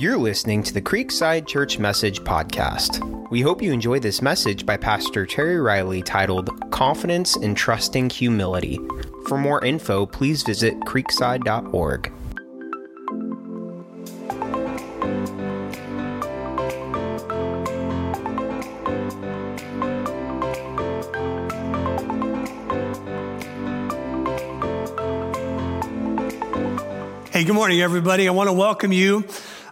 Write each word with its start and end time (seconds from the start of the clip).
You're 0.00 0.16
listening 0.16 0.62
to 0.62 0.72
the 0.72 0.80
Creekside 0.80 1.46
Church 1.46 1.78
Message 1.78 2.22
Podcast. 2.22 3.28
We 3.28 3.42
hope 3.42 3.60
you 3.60 3.70
enjoy 3.70 3.98
this 3.98 4.22
message 4.22 4.64
by 4.64 4.78
Pastor 4.78 5.26
Terry 5.26 5.60
Riley 5.60 6.00
titled 6.00 6.48
Confidence 6.70 7.36
in 7.36 7.54
Trusting 7.54 8.08
Humility. 8.08 8.78
For 9.26 9.36
more 9.36 9.62
info, 9.62 10.06
please 10.06 10.42
visit 10.42 10.72
creekside.org. 10.86 12.10
Hey, 27.30 27.44
good 27.44 27.54
morning, 27.54 27.80
everybody. 27.80 28.28
I 28.28 28.32
want 28.32 28.48
to 28.48 28.52
welcome 28.52 28.92
you, 28.92 29.24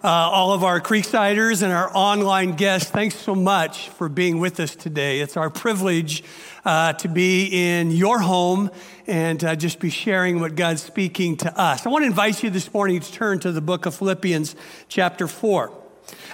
uh, 0.09 0.11
all 0.11 0.55
of 0.55 0.65
our 0.65 0.81
Creeksiders 0.81 1.63
and 1.63 1.71
our 1.71 1.95
online 1.95 2.53
guests. 2.53 2.91
Thanks 2.91 3.15
so 3.15 3.35
much 3.35 3.91
for 3.91 4.09
being 4.09 4.39
with 4.39 4.59
us 4.59 4.75
today. 4.75 5.21
It's 5.21 5.37
our 5.37 5.51
privilege 5.51 6.25
uh, 6.65 6.95
to 6.95 7.09
be 7.09 7.49
in 7.77 7.91
your 7.91 8.19
home 8.19 8.71
and 9.07 9.45
uh, 9.45 9.55
just 9.55 9.81
be 9.81 9.91
sharing 9.91 10.41
what 10.41 10.55
God's 10.55 10.83
speaking 10.83 11.37
to 11.39 11.61
us. 11.61 11.85
I 11.85 11.91
want 11.91 12.05
to 12.05 12.07
invite 12.07 12.43
you 12.43 12.49
this 12.49 12.73
morning 12.73 13.01
to 13.01 13.13
turn 13.13 13.39
to 13.41 13.53
the 13.53 13.61
book 13.61 13.85
of 13.85 13.97
Philippians, 13.97 14.57
chapter 14.89 15.29
4. 15.29 15.71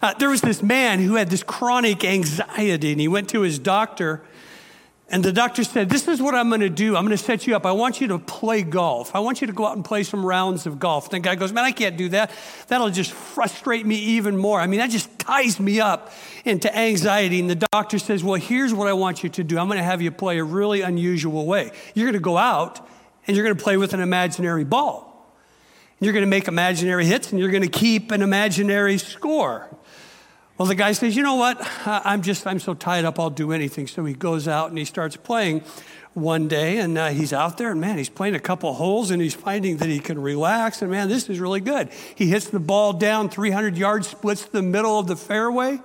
Uh, 0.01 0.15
there 0.21 0.31
was 0.31 0.41
this 0.41 0.63
man 0.63 1.01
who 1.01 1.17
had 1.17 1.29
this 1.29 1.43
chronic 1.43 2.05
anxiety, 2.05 2.93
and 2.93 3.01
he 3.01 3.09
went 3.09 3.29
to 3.31 3.41
his 3.41 3.59
doctor. 3.59 4.23
And 5.15 5.23
the 5.23 5.31
doctor 5.31 5.63
said, 5.63 5.91
This 5.91 6.09
is 6.09 6.21
what 6.21 6.35
I'm 6.35 6.49
going 6.49 6.61
to 6.63 6.69
do. 6.69 6.97
I'm 6.97 7.05
going 7.05 7.17
to 7.17 7.23
set 7.23 7.47
you 7.47 7.55
up. 7.55 7.65
I 7.67 7.71
want 7.71 8.01
you 8.01 8.09
to 8.09 8.19
play 8.19 8.63
golf. 8.63 9.15
I 9.15 9.21
want 9.21 9.41
you 9.41 9.47
to 9.47 9.53
go 9.53 9.65
out 9.65 9.77
and 9.77 9.85
play 9.85 10.03
some 10.03 10.27
rounds 10.27 10.67
of 10.67 10.81
golf. 10.81 11.05
And 11.05 11.13
the 11.13 11.21
guy 11.21 11.37
goes, 11.37 11.53
Man, 11.53 11.65
I 11.65 11.71
can't 11.71 11.97
do 11.97 12.09
that. 12.09 12.33
That'll 12.67 12.91
just 12.91 13.13
frustrate 13.13 13.87
me 13.87 13.95
even 13.95 14.37
more. 14.37 14.61
I 14.61 14.67
mean, 14.67 14.81
that 14.81 14.91
just 14.91 15.17
ties 15.21 15.61
me 15.61 15.79
up 15.79 16.11
into 16.45 16.77
anxiety. 16.77 17.39
And 17.39 17.49
the 17.49 17.69
doctor 17.71 18.01
says, 18.01 18.25
Well, 18.25 18.41
here's 18.41 18.75
what 18.75 18.89
I 18.89 18.93
want 18.93 19.23
you 19.23 19.29
to 19.29 19.45
do. 19.45 19.57
I'm 19.57 19.69
going 19.69 19.79
to 19.79 19.85
have 19.85 20.03
you 20.03 20.11
play 20.11 20.41
a 20.41 20.45
really 20.45 20.81
unusual 20.81 21.47
way. 21.47 21.71
You're 21.95 22.07
going 22.07 22.15
to 22.15 22.19
go 22.19 22.37
out 22.37 22.85
and 23.29 23.37
you're 23.37 23.47
going 23.47 23.57
to 23.57 23.63
play 23.63 23.77
with 23.77 23.95
an 23.95 24.01
imaginary 24.01 24.65
ball. 24.65 25.33
You're 26.01 26.13
going 26.13 26.25
to 26.25 26.29
make 26.29 26.49
imaginary 26.49 27.07
hits 27.07 27.31
and 27.31 27.39
you're 27.39 27.53
going 27.53 27.63
to 27.63 27.69
keep 27.69 28.11
an 28.11 28.21
imaginary 28.21 28.99
score. 28.99 29.69
Well, 30.57 30.67
the 30.67 30.77
guy 30.77 30.93
says, 30.93 31.17
you 31.17 31.25
know 31.25 31.35
what? 31.35 31.59
I'm 31.87 32.23
just, 32.23 32.47
I'm 32.47 32.61
so 32.61 32.75
tied 32.75 33.05
up, 33.05 33.19
I'll 33.19 33.31
do 33.31 33.51
anything. 33.51 33.89
So 33.89 34.05
he 34.05 34.15
goes 34.15 34.47
out 34.47 34.69
and 34.69 34.79
he 34.79 34.85
starts 34.85 35.17
playing 35.17 35.63
one 36.13 36.47
day, 36.47 36.79
and 36.79 36.97
uh, 36.97 37.09
he's 37.09 37.33
out 37.33 37.59
there, 37.59 37.73
and 37.73 37.81
man, 37.81 37.99
he's 37.99 38.09
playing 38.09 38.37
a 38.37 38.41
couple 38.41 38.73
holes, 38.73 39.11
and 39.11 39.21
he's 39.21 39.35
finding 39.35 39.79
that 39.79 39.89
he 39.89 39.99
can 39.99 40.17
relax, 40.17 40.81
and 40.81 40.89
man, 40.89 41.09
this 41.09 41.29
is 41.29 41.41
really 41.41 41.59
good. 41.59 41.91
He 42.15 42.29
hits 42.29 42.51
the 42.51 42.61
ball 42.61 42.93
down 42.93 43.29
300 43.29 43.77
yards, 43.77 44.07
splits 44.07 44.45
the 44.45 44.63
middle 44.63 44.97
of 44.97 45.09
the 45.09 45.17
fairway, 45.17 45.81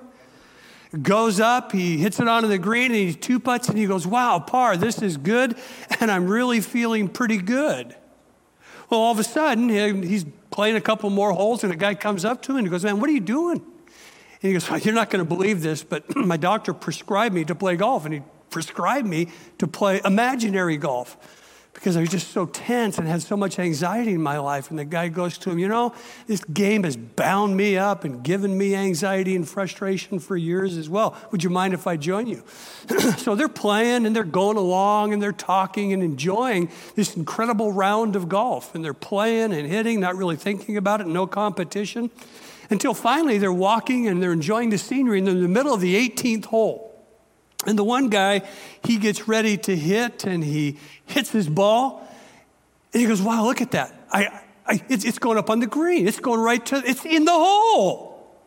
goes 1.02 1.40
up, 1.40 1.72
he 1.72 1.98
hits 1.98 2.20
it 2.20 2.28
onto 2.28 2.48
the 2.48 2.60
green, 2.60 2.92
and 2.92 2.96
he 2.96 3.14
two 3.16 3.40
putts, 3.40 3.70
and 3.70 3.78
he 3.80 3.88
goes, 3.88 4.06
wow, 4.06 4.38
par, 4.38 4.78
this 4.78 5.02
is 5.02 5.18
good, 5.18 5.58
and 6.00 6.12
I'm 6.12 6.28
really 6.28 6.62
feeling 6.62 7.08
pretty 7.08 7.38
good. 7.40 7.96
Well, 8.92 9.00
all 9.00 9.12
of 9.12 9.18
a 9.18 9.24
sudden, 9.24 9.70
he's 10.04 10.26
playing 10.52 10.76
a 10.76 10.82
couple 10.82 11.10
more 11.10 11.32
holes, 11.32 11.64
and 11.64 11.74
a 11.74 11.76
guy 11.76 11.96
comes 11.96 12.24
up 12.24 12.44
to 12.44 12.52
him 12.52 12.58
and 12.60 12.68
he 12.68 12.72
goes, 12.72 12.84
man, 12.84 13.00
what 13.00 13.10
are 13.10 13.14
you 13.14 13.20
doing? 13.20 13.64
He 14.40 14.54
goes, 14.54 14.70
well, 14.70 14.80
You're 14.80 14.94
not 14.94 15.10
going 15.10 15.24
to 15.24 15.28
believe 15.28 15.62
this, 15.62 15.84
but 15.84 16.16
my 16.16 16.38
doctor 16.38 16.74
prescribed 16.74 17.36
me 17.36 17.46
to 17.46 17.56
play 17.56 17.76
golf, 17.76 18.06
and 18.06 18.14
he 18.14 18.22
prescribed 18.50 19.08
me 19.08 19.30
to 19.58 19.68
play 19.68 20.02
imaginary 20.04 20.78
golf 20.78 21.18
because 21.74 21.96
I 21.96 22.02
was 22.02 22.10
just 22.10 22.32
so 22.32 22.46
tense 22.46 22.98
and 22.98 23.08
had 23.08 23.22
so 23.22 23.38
much 23.38 23.60
anxiety 23.60 24.12
in 24.12 24.22
my 24.22 24.38
life. 24.40 24.70
And 24.70 24.78
the 24.78 24.86
guy 24.86 25.08
goes 25.08 25.38
to 25.40 25.52
him, 25.52 25.60
You 25.60 25.68
know, 25.68 25.94
this 26.28 26.44
game 26.46 26.84
has 26.84 26.98
bound 26.98 27.56
me 27.56 27.78
up 27.78 28.04
and 28.04 28.24
given 28.24 28.58
me 28.58 28.76
anxiety 28.76 29.36
and 29.36 29.48
frustration 29.48 30.20
for 30.20 30.36
years 30.36 30.78
as 30.78 30.90
well. 30.90 31.16
Would 31.32 31.44
you 31.44 31.50
mind 31.50 31.74
if 31.74 31.88
I 31.88 31.96
join 31.96 32.28
you? 32.28 32.44
so 33.18 33.36
they're 33.36 33.48
playing 33.48 34.06
and 34.06 34.16
they're 34.16 34.24
going 34.24 34.58
along 34.58 35.14
and 35.14 35.22
they're 35.22 35.32
talking 35.32 35.94
and 35.94 36.02
enjoying 36.02 36.70
this 36.96 37.16
incredible 37.16 37.72
round 37.72 38.16
of 38.16 38.28
golf. 38.28 38.74
And 38.76 38.84
they're 38.84 38.94
playing 38.94 39.54
and 39.54 39.68
hitting, 39.68 40.00
not 40.00 40.16
really 40.16 40.38
thinking 40.38 40.76
about 40.76 41.02
it, 41.02 41.08
no 41.08 41.28
competition 41.28 42.10
until 42.70 42.94
finally 42.94 43.38
they're 43.38 43.52
walking 43.52 44.08
and 44.08 44.22
they're 44.22 44.34
enjoying 44.34 44.70
the 44.70 44.78
scenery 44.78 45.20
and 45.20 45.28
they're 45.28 45.36
in 45.36 45.42
the 45.42 45.48
middle 45.48 45.74
of 45.74 45.82
the 45.82 46.10
18th 46.10 46.46
hole. 46.46 46.86
And 47.66 47.78
the 47.78 47.84
one 47.84 48.10
guy, 48.10 48.44
he 48.84 48.98
gets 48.98 49.28
ready 49.28 49.58
to 49.58 49.76
hit 49.76 50.26
and 50.26 50.44
he 50.44 50.78
hits 51.06 51.32
his 51.32 51.50
ball 51.50 52.08
and 52.94 53.02
he 53.02 53.08
goes, 53.08 53.22
Wow, 53.22 53.44
look 53.44 53.62
at 53.62 53.72
that. 53.72 53.94
I, 54.12 54.42
I, 54.66 54.82
it's, 54.88 55.04
it's 55.04 55.20
going 55.20 55.38
up 55.38 55.50
on 55.50 55.60
the 55.60 55.68
green. 55.68 56.08
It's 56.08 56.20
going 56.20 56.40
right 56.40 56.66
to, 56.68 56.82
it's 56.86 57.06
in 57.06 57.26
the 57.26 57.34
hole. 57.34 58.38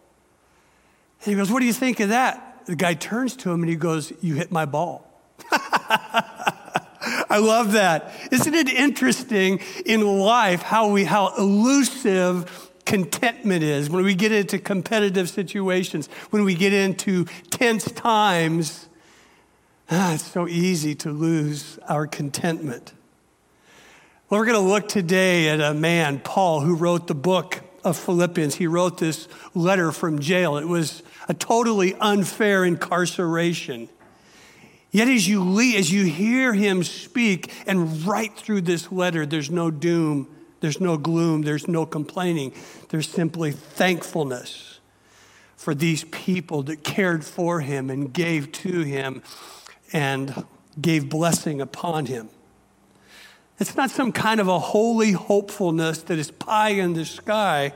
And 1.21 1.33
he 1.33 1.37
goes, 1.37 1.51
What 1.51 1.61
do 1.61 1.67
you 1.67 1.73
think 1.73 2.01
of 2.01 2.09
that? 2.09 2.65
The 2.67 2.77
guy 2.77 2.95
turns 2.95 3.37
to 3.39 3.51
him 3.51 3.63
and 3.63 3.69
he 3.69 3.77
goes, 3.77 4.13
You 4.23 4.35
hit 4.35 4.51
my 4.51 4.65
ball. 4.65 5.09
I 5.53 7.39
love 7.39 7.73
that. 7.73 8.13
Isn't 8.31 8.55
it 8.55 8.69
interesting 8.69 9.61
in 9.85 10.07
life 10.07 10.63
how 10.63 10.91
we 10.91 11.05
how 11.05 11.35
elusive 11.37 12.71
contentment 12.93 13.63
is, 13.63 13.89
when 13.89 14.05
we 14.05 14.15
get 14.15 14.33
into 14.33 14.59
competitive 14.59 15.31
situations, 15.31 16.11
when 16.29 16.45
we 16.45 16.55
get 16.55 16.75
into 16.75 17.25
tense 17.49 17.91
times, 17.91 18.87
ah, 19.91 20.13
it's 20.13 20.31
so 20.31 20.47
easy 20.47 20.95
to 20.95 21.11
lose 21.11 21.79
our 21.89 22.07
contentment. 22.07 22.93
Well, 24.29 24.39
we're 24.39 24.45
going 24.45 24.63
to 24.63 24.69
look 24.69 24.91
today 24.91 25.49
at 25.49 25.59
a 25.59 25.73
man, 25.73 26.21
Paul, 26.21 26.61
who 26.61 26.75
wrote 26.75 27.07
the 27.07 27.15
book 27.15 27.63
of 27.83 27.97
Philippians. 27.97 28.57
He 28.57 28.67
wrote 28.67 28.99
this 28.99 29.27
letter 29.55 29.91
from 29.91 30.19
jail. 30.19 30.59
It 30.59 30.69
was 30.69 31.03
a 31.31 31.33
totally 31.33 31.95
unfair 31.95 32.63
incarceration. 32.63 33.89
Yet, 34.91 35.09
as 35.09 35.27
you, 35.27 35.59
as 35.79 35.91
you 35.91 36.05
hear 36.05 36.53
him 36.53 36.85
speak 36.85 37.51
and 37.67 38.05
write 38.07 38.37
through 38.37 38.61
this 38.61 38.93
letter, 38.93 39.25
there's 39.25 39.51
no 39.51 39.71
doom 39.71 40.29
there's 40.63 40.81
no 40.81 40.97
gloom, 40.97 41.43
there's 41.43 41.67
no 41.67 41.85
complaining. 41.85 42.53
There's 42.91 43.09
simply 43.09 43.51
thankfulness 43.51 44.79
for 45.57 45.75
these 45.75 46.05
people 46.05 46.63
that 46.63 46.85
cared 46.85 47.25
for 47.25 47.61
him 47.61 47.91
and 47.91 48.13
gave 48.13 48.53
to 48.53 48.83
him 48.83 49.25
and 49.93 50.47
gave 50.81 51.11
blessing 51.11 51.61
upon 51.61 52.07
him. 52.07 52.29
It's 53.59 53.75
not 53.75 53.91
some 53.91 54.13
kind 54.13 54.41
of 54.41 54.47
a 54.47 54.61
holy 54.61 55.13
hopefulness 55.13 56.03
that 56.05 56.17
is 56.17 56.31
pie 56.31 56.71
in 56.71 56.93
the 56.93 57.05
sky, 57.05 57.73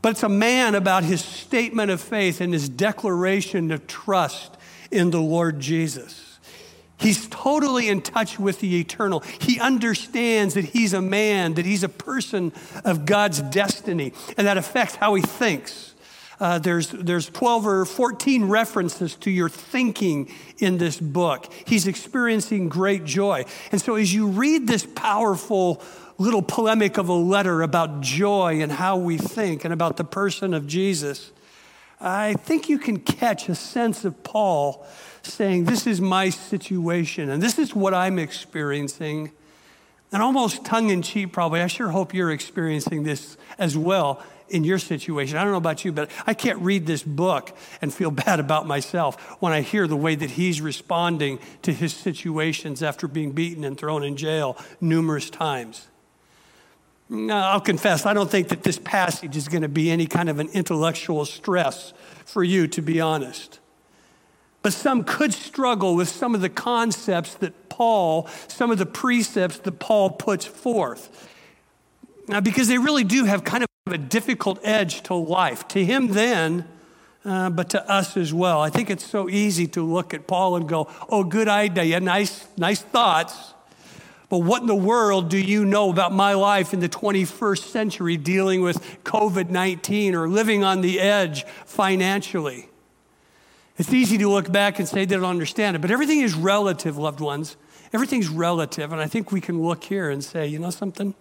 but 0.00 0.12
it's 0.12 0.22
a 0.22 0.30
man 0.30 0.74
about 0.74 1.04
his 1.04 1.22
statement 1.22 1.90
of 1.90 2.00
faith 2.00 2.40
and 2.40 2.54
his 2.54 2.70
declaration 2.70 3.70
of 3.70 3.86
trust 3.86 4.56
in 4.90 5.10
the 5.10 5.20
Lord 5.20 5.60
Jesus. 5.60 6.31
He's 7.02 7.28
totally 7.28 7.88
in 7.88 8.00
touch 8.00 8.38
with 8.38 8.60
the 8.60 8.80
eternal. 8.80 9.20
He 9.40 9.58
understands 9.58 10.54
that 10.54 10.66
he's 10.66 10.92
a 10.92 11.02
man, 11.02 11.54
that 11.54 11.66
he's 11.66 11.82
a 11.82 11.88
person 11.88 12.52
of 12.84 13.04
God's 13.04 13.42
destiny, 13.42 14.12
and 14.36 14.46
that 14.46 14.56
affects 14.56 14.96
how 14.96 15.14
he 15.14 15.22
thinks. 15.22 15.94
Uh, 16.40 16.58
there's, 16.58 16.90
there's 16.90 17.28
12 17.28 17.66
or 17.66 17.84
14 17.84 18.46
references 18.46 19.14
to 19.16 19.30
your 19.30 19.48
thinking 19.48 20.28
in 20.58 20.78
this 20.78 20.98
book. 20.98 21.52
He's 21.66 21.86
experiencing 21.86 22.68
great 22.68 23.04
joy. 23.04 23.44
And 23.70 23.80
so, 23.80 23.94
as 23.94 24.12
you 24.12 24.26
read 24.26 24.66
this 24.66 24.84
powerful 24.84 25.82
little 26.18 26.42
polemic 26.42 26.98
of 26.98 27.08
a 27.08 27.14
letter 27.14 27.62
about 27.62 28.00
joy 28.00 28.60
and 28.60 28.72
how 28.72 28.96
we 28.96 29.18
think 29.18 29.64
and 29.64 29.72
about 29.72 29.96
the 29.96 30.04
person 30.04 30.52
of 30.54 30.66
Jesus, 30.66 31.30
I 32.02 32.34
think 32.34 32.68
you 32.68 32.78
can 32.78 32.98
catch 32.98 33.48
a 33.48 33.54
sense 33.54 34.04
of 34.04 34.24
Paul 34.24 34.84
saying, 35.22 35.64
This 35.64 35.86
is 35.86 36.00
my 36.00 36.30
situation 36.30 37.30
and 37.30 37.40
this 37.40 37.58
is 37.58 37.74
what 37.74 37.94
I'm 37.94 38.18
experiencing. 38.18 39.30
And 40.10 40.22
almost 40.22 40.64
tongue 40.64 40.90
in 40.90 41.00
cheek, 41.00 41.32
probably. 41.32 41.62
I 41.62 41.68
sure 41.68 41.88
hope 41.88 42.12
you're 42.12 42.32
experiencing 42.32 43.04
this 43.04 43.38
as 43.56 43.78
well 43.78 44.22
in 44.50 44.64
your 44.64 44.78
situation. 44.78 45.38
I 45.38 45.42
don't 45.42 45.52
know 45.52 45.58
about 45.58 45.84
you, 45.84 45.92
but 45.92 46.10
I 46.26 46.34
can't 46.34 46.58
read 46.58 46.86
this 46.86 47.02
book 47.02 47.56
and 47.80 47.94
feel 47.94 48.10
bad 48.26 48.40
about 48.40 48.66
myself 48.66 49.18
when 49.40 49.52
I 49.52 49.62
hear 49.62 49.86
the 49.86 49.96
way 49.96 50.14
that 50.14 50.32
he's 50.32 50.60
responding 50.60 51.38
to 51.62 51.72
his 51.72 51.94
situations 51.94 52.82
after 52.82 53.08
being 53.08 53.32
beaten 53.32 53.64
and 53.64 53.78
thrown 53.78 54.02
in 54.02 54.16
jail 54.16 54.58
numerous 54.80 55.30
times. 55.30 55.86
I'll 57.12 57.60
confess, 57.60 58.06
I 58.06 58.14
don't 58.14 58.30
think 58.30 58.48
that 58.48 58.62
this 58.62 58.78
passage 58.78 59.36
is 59.36 59.48
going 59.48 59.62
to 59.62 59.68
be 59.68 59.90
any 59.90 60.06
kind 60.06 60.30
of 60.30 60.38
an 60.38 60.48
intellectual 60.54 61.24
stress 61.26 61.92
for 62.24 62.42
you, 62.42 62.66
to 62.68 62.80
be 62.80 63.00
honest. 63.00 63.58
But 64.62 64.72
some 64.72 65.04
could 65.04 65.34
struggle 65.34 65.94
with 65.94 66.08
some 66.08 66.34
of 66.34 66.40
the 66.40 66.48
concepts 66.48 67.34
that 67.34 67.68
Paul, 67.68 68.28
some 68.48 68.70
of 68.70 68.78
the 68.78 68.86
precepts 68.86 69.58
that 69.58 69.78
Paul 69.78 70.10
puts 70.10 70.46
forth. 70.46 71.28
Now, 72.28 72.40
because 72.40 72.68
they 72.68 72.78
really 72.78 73.04
do 73.04 73.24
have 73.24 73.44
kind 73.44 73.64
of 73.64 73.92
a 73.92 73.98
difficult 73.98 74.60
edge 74.62 75.02
to 75.02 75.14
life, 75.14 75.66
to 75.68 75.84
him 75.84 76.08
then, 76.08 76.66
uh, 77.24 77.50
but 77.50 77.70
to 77.70 77.90
us 77.90 78.16
as 78.16 78.32
well. 78.32 78.60
I 78.60 78.70
think 78.70 78.88
it's 78.88 79.04
so 79.04 79.28
easy 79.28 79.66
to 79.68 79.82
look 79.82 80.14
at 80.14 80.26
Paul 80.26 80.56
and 80.56 80.68
go, 80.68 80.88
oh, 81.08 81.24
good 81.24 81.48
idea, 81.48 82.00
nice, 82.00 82.46
nice 82.56 82.80
thoughts. 82.80 83.54
But 84.32 84.44
what 84.44 84.62
in 84.62 84.66
the 84.66 84.74
world 84.74 85.28
do 85.28 85.36
you 85.36 85.66
know 85.66 85.90
about 85.90 86.10
my 86.10 86.32
life 86.32 86.72
in 86.72 86.80
the 86.80 86.88
21st 86.88 87.64
century 87.64 88.16
dealing 88.16 88.62
with 88.62 88.82
COVID 89.04 89.50
19 89.50 90.14
or 90.14 90.26
living 90.26 90.64
on 90.64 90.80
the 90.80 91.00
edge 91.00 91.44
financially? 91.66 92.70
It's 93.76 93.92
easy 93.92 94.16
to 94.16 94.30
look 94.30 94.50
back 94.50 94.78
and 94.78 94.88
say 94.88 95.04
they 95.04 95.16
don't 95.16 95.26
understand 95.26 95.76
it, 95.76 95.80
but 95.80 95.90
everything 95.90 96.22
is 96.22 96.32
relative, 96.32 96.96
loved 96.96 97.20
ones. 97.20 97.58
Everything's 97.92 98.30
relative. 98.30 98.90
And 98.90 99.02
I 99.02 99.06
think 99.06 99.32
we 99.32 99.40
can 99.42 99.60
look 99.60 99.84
here 99.84 100.08
and 100.08 100.24
say, 100.24 100.46
you 100.46 100.58
know 100.58 100.70
something? 100.70 101.14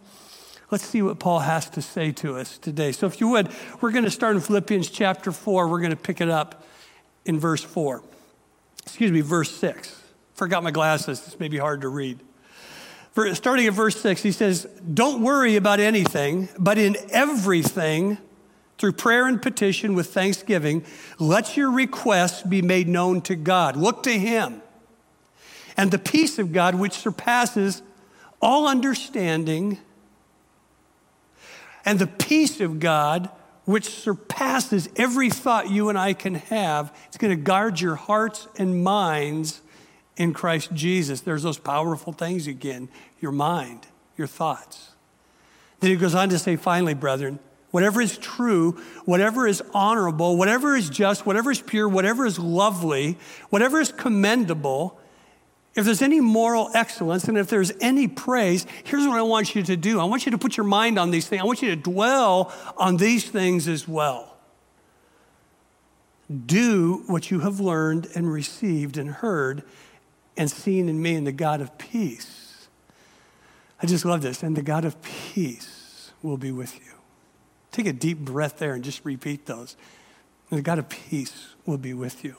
Let's 0.72 0.86
see 0.86 1.02
what 1.02 1.20
Paul 1.20 1.40
has 1.40 1.70
to 1.72 1.82
say 1.82 2.14
to 2.14 2.38
us 2.38 2.58
today. 2.58 2.94
So, 2.94 3.08
if 3.08 3.20
you 3.20 3.28
would, 3.28 3.50
we're 3.82 3.92
going 3.92 4.06
to 4.06 4.10
start 4.10 4.38
in 4.38 4.42
Philippians 4.42 4.90
chapter 4.90 5.34
4. 5.34 5.68
We're 5.68 5.80
going 5.80 5.90
to 5.90 5.98
pick 5.98 6.22
it 6.22 6.30
up 6.30 6.66
in 7.26 7.42
verse 7.42 7.62
4. 7.62 8.02
Excuse 8.84 9.12
me, 9.12 9.20
verse 9.20 9.52
6. 9.52 10.02
Forgot 10.34 10.64
my 10.64 10.72
glasses. 10.72 11.20
This 11.26 11.38
may 11.42 11.50
be 11.50 11.58
hard 11.58 11.82
to 11.82 11.90
read. 11.90 12.22
Starting 13.34 13.68
at 13.68 13.74
verse 13.74 14.00
6, 14.00 14.24
he 14.24 14.32
says, 14.32 14.66
Don't 14.94 15.22
worry 15.22 15.58
about 15.58 15.80
anything, 15.80 16.48
but 16.58 16.78
in 16.78 16.96
everything, 17.12 18.18
through 18.78 18.94
prayer 18.94 19.28
and 19.28 19.42
petition 19.42 19.94
with 19.94 20.14
thanksgiving, 20.14 20.84
let 21.20 21.56
your 21.56 21.70
requests 21.72 22.42
be 22.42 22.62
made 22.62 22.88
known 22.88 23.22
to 23.22 23.36
God. 23.36 23.76
Look 23.76 24.04
to 24.04 24.12
Him. 24.12 24.62
And 25.78 25.92
the 25.92 26.00
peace 26.00 26.40
of 26.40 26.52
God, 26.52 26.76
which 26.76 26.94
surpasses 26.94 27.84
all 28.42 28.68
understanding, 28.68 29.78
and 31.86 32.00
the 32.00 32.08
peace 32.08 32.60
of 32.60 32.80
God, 32.80 33.30
which 33.66 33.88
surpasses 33.88 34.90
every 34.96 35.30
thought 35.30 35.70
you 35.70 35.90
and 35.90 35.98
I 35.98 36.14
can 36.14 36.36
have, 36.36 36.96
it's 37.08 37.18
going 37.18 37.38
to 37.38 37.42
guard 37.42 37.80
your 37.80 37.96
hearts 37.96 38.48
and 38.58 38.84
minds 38.84 39.62
in 40.22 40.34
Christ 40.34 40.72
Jesus. 40.74 41.22
There's 41.22 41.42
those 41.42 41.58
powerful 41.58 42.14
things 42.14 42.46
again 42.46 42.90
your 43.20 43.32
mind, 43.32 43.88
your 44.18 44.28
thoughts. 44.28 44.92
Then 45.80 45.90
he 45.90 45.96
goes 45.96 46.14
on 46.14 46.30
to 46.30 46.38
say, 46.38 46.56
finally, 46.58 46.94
brethren, 46.94 47.40
whatever 47.72 48.02
is 48.02 48.20
true, 48.20 48.74
whatever 49.06 49.48
is 49.48 49.64
honorable, 49.74 50.38
whatever 50.38 50.76
is 50.76 50.92
just, 50.92 51.26
whatever 51.26 51.50
is 51.50 51.60
pure, 51.60 51.90
whatever 51.90 52.28
is 52.28 52.38
lovely, 52.38 53.18
whatever 53.50 53.80
is 53.80 53.92
commendable, 53.92 55.00
if 55.74 55.86
there's 55.86 56.04
any 56.04 56.20
moral 56.20 56.70
excellence 56.76 57.24
and 57.28 57.36
if 57.36 57.48
there's 57.48 57.72
any 57.82 58.08
praise, 58.08 58.68
here's 58.84 59.08
what 59.08 59.18
I 59.18 59.24
want 59.24 59.56
you 59.56 59.64
to 59.64 59.76
do. 59.76 60.00
I 60.00 60.04
want 60.04 60.26
you 60.28 60.32
to 60.34 60.38
put 60.38 60.56
your 60.56 60.68
mind 60.68 61.00
on 61.00 61.10
these 61.10 61.28
things. 61.28 61.42
I 61.42 61.46
want 61.46 61.64
you 61.64 61.70
to 61.70 61.82
dwell 61.82 62.54
on 62.78 62.98
these 62.98 63.28
things 63.28 63.68
as 63.68 63.88
well. 63.88 64.38
Do 66.46 67.04
what 67.08 67.32
you 67.32 67.40
have 67.40 67.60
learned 67.60 68.08
and 68.14 68.32
received 68.32 68.98
and 68.98 69.10
heard 69.10 69.64
and 70.38 70.50
seen 70.50 70.90
in 70.90 71.02
me 71.02 71.16
and 71.16 71.28
the 71.28 71.32
God 71.32 71.62
of 71.62 71.78
peace. 71.78 72.68
I 73.82 73.86
just 73.86 74.06
love 74.06 74.22
this. 74.22 74.44
And 74.44 74.56
the 74.56 74.62
God 74.62 74.86
of 74.86 75.02
peace 75.02 76.12
will 76.22 76.38
be 76.38 76.52
with 76.52 76.76
you. 76.76 76.94
Take 77.72 77.88
a 77.88 77.94
deep 77.94 78.20
breath 78.20 78.58
there 78.58 78.74
and 78.74 78.84
just 78.84 79.04
repeat 79.04 79.46
those. 79.46 79.76
And 80.50 80.60
the 80.60 80.64
God 80.64 80.80
of 80.80 80.90
peace 80.90 81.50
will 81.66 81.78
be 81.78 81.94
with 81.94 82.24
you. 82.24 82.36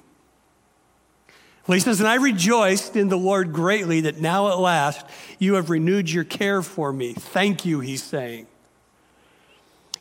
Well, 1.67 1.75
he 1.75 1.81
says, 1.81 2.01
And 2.01 2.09
I 2.09 2.17
rejoiced 2.17 2.97
in 2.97 3.09
the 3.09 3.17
Lord 3.17 3.53
greatly 3.53 4.03
that 4.03 4.21
now 4.21 4.49
at 4.49 4.59
last 4.59 5.07
you 5.39 5.55
have 5.55 5.71
renewed 5.71 6.11
your 6.11 6.25
care 6.25 6.63
for 6.63 6.93
me. 6.93 7.13
Thank 7.15 7.65
you, 7.65 7.81
he's 7.81 8.03
saying. 8.03 8.47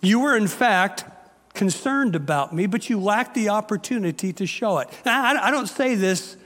You 0.01 0.19
were, 0.19 0.35
in 0.35 0.47
fact, 0.47 1.05
concerned 1.53 2.15
about 2.15 2.53
me, 2.53 2.65
but 2.65 2.89
you 2.89 2.99
lacked 2.99 3.35
the 3.35 3.49
opportunity 3.49 4.33
to 4.33 4.47
show 4.47 4.79
it. 4.79 4.89
I 5.05 5.51
don't 5.51 5.67
say 5.67 5.95
this 5.95 6.37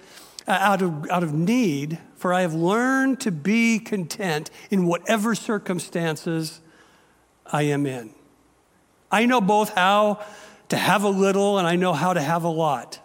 Uh, 0.47 0.51
out 0.51 0.81
of, 0.83 1.09
out 1.09 1.23
of 1.23 1.33
need, 1.33 1.97
for 2.15 2.31
I 2.31 2.41
have 2.41 2.53
learned 2.53 3.19
to 3.21 3.31
be 3.31 3.79
content 3.79 4.51
in 4.69 4.85
whatever 4.85 5.33
circumstances 5.33 6.61
I 7.47 7.63
am 7.63 7.87
in. 7.87 8.11
I 9.11 9.25
know 9.25 9.41
both 9.41 9.69
how 9.69 10.23
to 10.69 10.77
have 10.77 11.03
a 11.03 11.09
little 11.09 11.57
and 11.57 11.67
I 11.67 11.75
know 11.75 11.93
how 11.93 12.13
to 12.13 12.21
have 12.21 12.43
a 12.43 12.49
lot. 12.49 12.99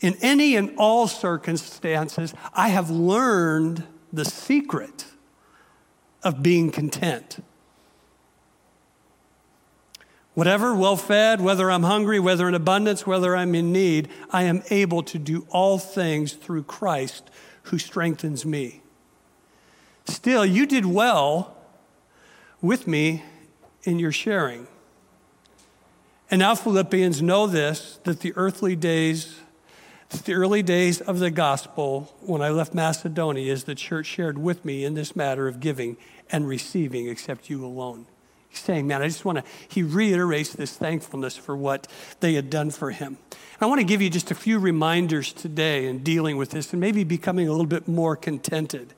In 0.00 0.16
any 0.20 0.56
and 0.56 0.74
all 0.76 1.08
circumstances, 1.08 2.34
I 2.52 2.68
have 2.68 2.90
learned 2.90 3.84
the 4.12 4.24
secret 4.24 5.06
of 6.22 6.42
being 6.42 6.70
content. 6.70 7.42
Whatever, 10.40 10.74
well 10.74 10.96
fed, 10.96 11.42
whether 11.42 11.70
I'm 11.70 11.82
hungry, 11.82 12.18
whether 12.18 12.48
in 12.48 12.54
abundance, 12.54 13.06
whether 13.06 13.36
I'm 13.36 13.54
in 13.54 13.72
need, 13.72 14.08
I 14.30 14.44
am 14.44 14.62
able 14.70 15.02
to 15.02 15.18
do 15.18 15.46
all 15.50 15.78
things 15.78 16.32
through 16.32 16.62
Christ 16.62 17.28
who 17.64 17.76
strengthens 17.76 18.46
me. 18.46 18.80
Still, 20.06 20.46
you 20.46 20.64
did 20.64 20.86
well 20.86 21.54
with 22.62 22.86
me 22.86 23.22
in 23.82 23.98
your 23.98 24.12
sharing. 24.12 24.66
And 26.30 26.38
now, 26.38 26.54
Philippians, 26.54 27.20
know 27.20 27.46
this 27.46 27.98
that 28.04 28.20
the 28.20 28.32
earthly 28.34 28.74
days 28.74 29.40
the 30.24 30.32
early 30.32 30.62
days 30.62 31.02
of 31.02 31.18
the 31.18 31.30
gospel, 31.30 32.14
when 32.22 32.40
I 32.40 32.48
left 32.48 32.72
Macedonia, 32.72 33.52
is 33.52 33.64
the 33.64 33.74
church 33.74 34.06
shared 34.06 34.38
with 34.38 34.64
me 34.64 34.86
in 34.86 34.94
this 34.94 35.14
matter 35.14 35.48
of 35.48 35.60
giving 35.60 35.98
and 36.30 36.48
receiving, 36.48 37.08
except 37.08 37.50
you 37.50 37.62
alone. 37.62 38.06
He's 38.50 38.58
saying, 38.58 38.88
man, 38.88 39.00
I 39.00 39.06
just 39.06 39.24
want 39.24 39.38
to, 39.38 39.44
he 39.68 39.82
reiterates 39.82 40.52
this 40.52 40.76
thankfulness 40.76 41.36
for 41.36 41.56
what 41.56 41.86
they 42.18 42.34
had 42.34 42.50
done 42.50 42.70
for 42.70 42.90
him. 42.90 43.16
I 43.60 43.66
want 43.66 43.80
to 43.80 43.86
give 43.86 44.02
you 44.02 44.10
just 44.10 44.30
a 44.30 44.34
few 44.34 44.58
reminders 44.58 45.32
today 45.32 45.86
in 45.86 46.00
dealing 46.02 46.36
with 46.36 46.50
this 46.50 46.72
and 46.72 46.80
maybe 46.80 47.04
becoming 47.04 47.46
a 47.46 47.52
little 47.52 47.66
bit 47.66 47.86
more 47.86 48.16
contented. 48.16 48.92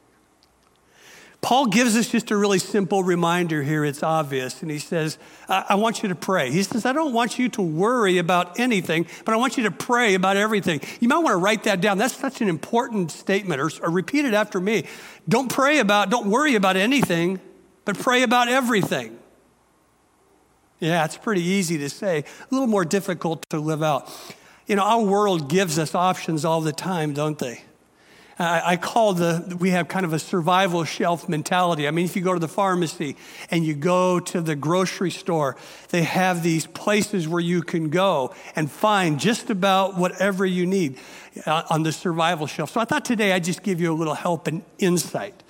Paul 1.43 1.67
gives 1.67 1.97
us 1.97 2.09
just 2.09 2.31
a 2.31 2.37
really 2.37 2.61
simple 2.61 3.03
reminder 3.03 3.65
here. 3.65 3.85
It's 3.85 4.05
obvious. 4.05 4.63
And 4.63 4.71
he 4.71 4.79
says, 4.79 5.19
I, 5.49 5.65
I 5.71 5.75
want 5.75 6.03
you 6.03 6.09
to 6.09 6.15
pray. 6.15 6.53
He 6.53 6.63
says, 6.63 6.87
I 6.87 6.93
don't 6.93 7.13
want 7.13 7.37
you 7.37 7.49
to 7.51 7.63
worry 7.63 8.19
about 8.19 8.61
anything, 8.61 9.07
but 9.25 9.35
I 9.35 9.37
want 9.37 9.57
you 9.57 9.65
to 9.65 9.73
pray 9.73 10.15
about 10.15 10.37
everything. 10.37 10.81
You 11.01 11.09
might 11.09 11.19
want 11.19 11.33
to 11.33 11.39
write 11.39 11.65
that 11.65 11.81
down. 11.81 11.99
That's 11.99 12.17
such 12.17 12.41
an 12.41 12.49
important 12.49 13.11
statement, 13.11 13.61
or, 13.61 13.71
or 13.83 13.91
repeat 13.91 14.25
it 14.25 14.35
after 14.35 14.61
me. 14.61 14.85
Don't 15.29 15.51
pray 15.51 15.81
about, 15.81 16.11
don't 16.11 16.29
worry 16.29 16.55
about 16.55 16.77
anything, 16.77 17.41
but 17.85 17.99
pray 17.99 18.23
about 18.23 18.47
everything. 18.47 19.19
Yeah, 20.83 21.05
it's 21.05 21.17
pretty 21.17 21.43
easy 21.43 21.79
to 21.79 21.89
say, 21.89 22.19
a 22.19 22.25
little 22.51 22.67
more 22.67 22.85
difficult 22.85 23.49
to 23.51 23.61
live 23.61 23.85
out. 23.85 24.13
You 24.67 24.75
know, 24.75 24.83
our 24.83 25.01
world 25.01 25.49
gives 25.49 25.79
us 25.79 25.95
options 25.95 26.45
all 26.45 26.61
the 26.61 26.73
time, 26.73 27.15
don't 27.15 27.39
they? 27.39 27.63
I 28.37 28.77
call 28.77 29.13
the, 29.13 29.57
we 29.61 29.71
have 29.71 29.87
kind 29.87 30.05
of 30.05 30.13
a 30.13 30.19
survival 30.19 30.83
shelf 30.83 31.29
mentality. 31.29 31.87
I 31.87 31.93
mean, 31.93 32.07
if 32.07 32.17
you 32.17 32.23
go 32.23 32.33
to 32.33 32.41
the 32.41 32.49
pharmacy 32.49 33.17
and 33.49 33.65
you 33.65 33.75
go 33.75 34.19
to 34.19 34.41
the 34.41 34.57
grocery 34.57 35.13
store, 35.13 35.57
they 35.91 36.03
have 36.03 36.43
these 36.43 36.67
places 36.67 37.29
where 37.29 37.39
you 37.39 37.63
can 37.63 37.89
go 37.89 38.35
and 38.57 38.69
find 38.69 39.21
just 39.21 39.51
about 39.51 39.97
whatever 39.97 40.45
you 40.45 40.67
need 40.67 40.99
uh, 41.47 41.63
on 41.71 41.85
the 41.85 41.93
survival 41.93 42.49
shelf. 42.49 42.73
So 42.73 42.81
I 42.81 42.87
thought 42.87 43.05
today 43.05 43.33
I'd 43.33 43.45
just 43.45 43.63
give 43.63 43.81
you 43.81 43.93
a 43.93 43.95
little 43.95 44.15
help 44.15 44.49
and 44.49 44.65
insight. 44.79 45.41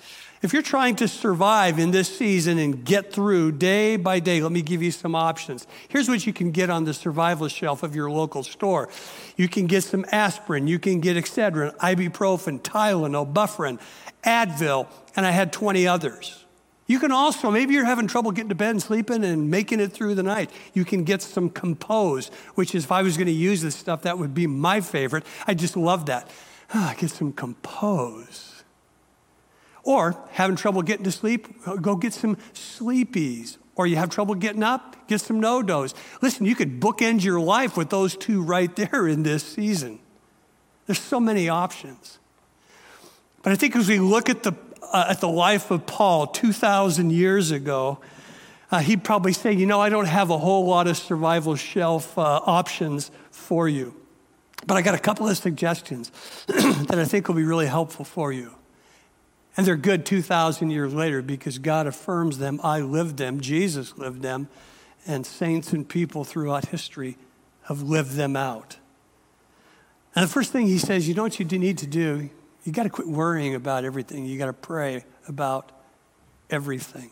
If 0.43 0.51
you're 0.51 0.61
trying 0.61 0.97
to 0.97 1.07
survive 1.07 1.79
in 1.79 1.91
this 1.91 2.17
season 2.17 2.57
and 2.57 2.83
get 2.83 3.13
through 3.13 3.53
day 3.53 3.95
by 3.95 4.19
day, 4.19 4.41
let 4.41 4.51
me 4.51 4.61
give 4.61 4.83
you 4.83 4.91
some 4.91 5.15
options. 5.15 5.65
Here's 5.87 6.09
what 6.09 6.27
you 6.27 6.33
can 6.33 6.51
get 6.51 6.69
on 6.69 6.83
the 6.83 6.93
survival 6.93 7.47
shelf 7.47 7.81
of 7.81 7.95
your 7.95 8.11
local 8.11 8.43
store. 8.43 8.89
You 9.37 9.47
can 9.47 9.67
get 9.67 9.85
some 9.85 10.05
aspirin, 10.11 10.67
you 10.67 10.79
can 10.79 10.99
get 10.99 11.15
Excedrin, 11.15 11.73
ibuprofen, 11.77 12.59
Tylenol, 12.59 13.33
Bufferin, 13.33 13.79
Advil, 14.25 14.87
and 15.15 15.25
I 15.25 15.31
had 15.31 15.53
20 15.53 15.87
others. 15.87 16.43
You 16.87 16.99
can 16.99 17.13
also, 17.13 17.49
maybe 17.49 17.73
you're 17.73 17.85
having 17.85 18.07
trouble 18.07 18.33
getting 18.33 18.49
to 18.49 18.55
bed 18.55 18.71
and 18.71 18.83
sleeping 18.83 19.23
and 19.23 19.49
making 19.49 19.79
it 19.79 19.93
through 19.93 20.15
the 20.15 20.23
night. 20.23 20.49
You 20.73 20.83
can 20.83 21.05
get 21.05 21.21
some 21.21 21.49
Compoz, 21.49 22.33
which 22.55 22.75
is, 22.75 22.83
if 22.83 22.91
I 22.91 23.01
was 23.01 23.15
going 23.15 23.27
to 23.27 23.31
use 23.31 23.61
this 23.61 23.77
stuff, 23.77 24.01
that 24.01 24.19
would 24.19 24.33
be 24.33 24.47
my 24.47 24.81
favorite. 24.81 25.25
I 25.47 25.53
just 25.53 25.77
love 25.77 26.07
that. 26.07 26.29
Ah, 26.73 26.93
get 26.99 27.11
some 27.11 27.31
Compoz. 27.31 28.52
Or 29.83 30.17
having 30.31 30.55
trouble 30.55 30.81
getting 30.81 31.03
to 31.03 31.11
sleep, 31.11 31.47
go 31.81 31.95
get 31.95 32.13
some 32.13 32.37
sleepies. 32.53 33.57
Or 33.75 33.85
you 33.87 33.97
have 33.97 34.09
trouble 34.09 34.35
getting 34.35 34.63
up, 34.63 35.07
get 35.07 35.19
some 35.19 35.41
NoDoz. 35.41 35.93
Listen, 36.21 36.45
you 36.45 36.55
could 36.55 36.79
bookend 36.79 37.23
your 37.23 37.39
life 37.39 37.75
with 37.75 37.89
those 37.89 38.15
two 38.15 38.41
right 38.41 38.73
there 38.75 39.07
in 39.07 39.23
this 39.23 39.43
season. 39.43 39.99
There's 40.85 41.01
so 41.01 41.19
many 41.19 41.49
options. 41.49 42.19
But 43.41 43.51
I 43.51 43.55
think 43.55 43.75
as 43.75 43.89
we 43.89 43.99
look 43.99 44.29
at 44.29 44.43
the, 44.43 44.53
uh, 44.81 45.07
at 45.09 45.21
the 45.21 45.27
life 45.27 45.71
of 45.71 45.85
Paul 45.85 46.27
2,000 46.27 47.11
years 47.11 47.51
ago, 47.51 47.99
uh, 48.71 48.79
he'd 48.79 49.03
probably 49.03 49.33
say, 49.33 49.53
You 49.53 49.65
know, 49.65 49.79
I 49.79 49.89
don't 49.89 50.07
have 50.07 50.29
a 50.29 50.37
whole 50.37 50.65
lot 50.65 50.87
of 50.87 50.97
survival 50.97 51.55
shelf 51.55 52.17
uh, 52.17 52.21
options 52.45 53.11
for 53.31 53.67
you. 53.67 53.95
But 54.65 54.77
I 54.77 54.81
got 54.81 54.95
a 54.95 54.99
couple 54.99 55.27
of 55.27 55.37
suggestions 55.37 56.11
that 56.47 56.97
I 56.97 57.05
think 57.05 57.27
will 57.27 57.35
be 57.35 57.43
really 57.43 57.67
helpful 57.67 58.05
for 58.05 58.31
you. 58.31 58.55
And 59.55 59.67
they're 59.67 59.75
good 59.75 60.05
2,000 60.05 60.71
years 60.71 60.93
later 60.93 61.21
because 61.21 61.59
God 61.59 61.85
affirms 61.85 62.39
them. 62.39 62.59
I 62.63 62.81
lived 62.81 63.17
them, 63.17 63.39
Jesus 63.39 63.97
lived 63.97 64.21
them, 64.21 64.47
and 65.05 65.25
saints 65.25 65.73
and 65.73 65.87
people 65.87 66.23
throughout 66.23 66.69
history 66.69 67.17
have 67.63 67.81
lived 67.81 68.13
them 68.13 68.35
out. 68.35 68.77
And 70.15 70.23
the 70.23 70.29
first 70.29 70.51
thing 70.51 70.67
he 70.67 70.77
says, 70.77 71.07
you 71.07 71.13
know 71.13 71.23
what 71.23 71.39
you 71.39 71.45
need 71.45 71.77
to 71.79 71.87
do? 71.87 72.29
You 72.63 72.71
got 72.71 72.83
to 72.83 72.89
quit 72.89 73.07
worrying 73.07 73.55
about 73.55 73.83
everything. 73.83 74.25
You 74.25 74.37
got 74.37 74.45
to 74.45 74.53
pray 74.53 75.03
about 75.27 75.71
everything. 76.49 77.11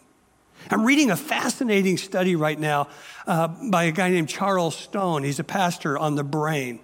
I'm 0.70 0.86
reading 0.86 1.10
a 1.10 1.18
fascinating 1.18 1.98
study 1.98 2.36
right 2.36 2.60
now 2.60 2.88
uh, 3.26 3.48
by 3.48 3.86
a 3.86 3.92
guy 3.92 4.10
named 4.10 4.30
Charles 4.30 4.76
Stone. 4.76 5.24
He's 5.24 5.40
a 5.40 5.44
pastor 5.44 5.98
on 5.98 6.16
the 6.16 6.24
brain. 6.24 6.80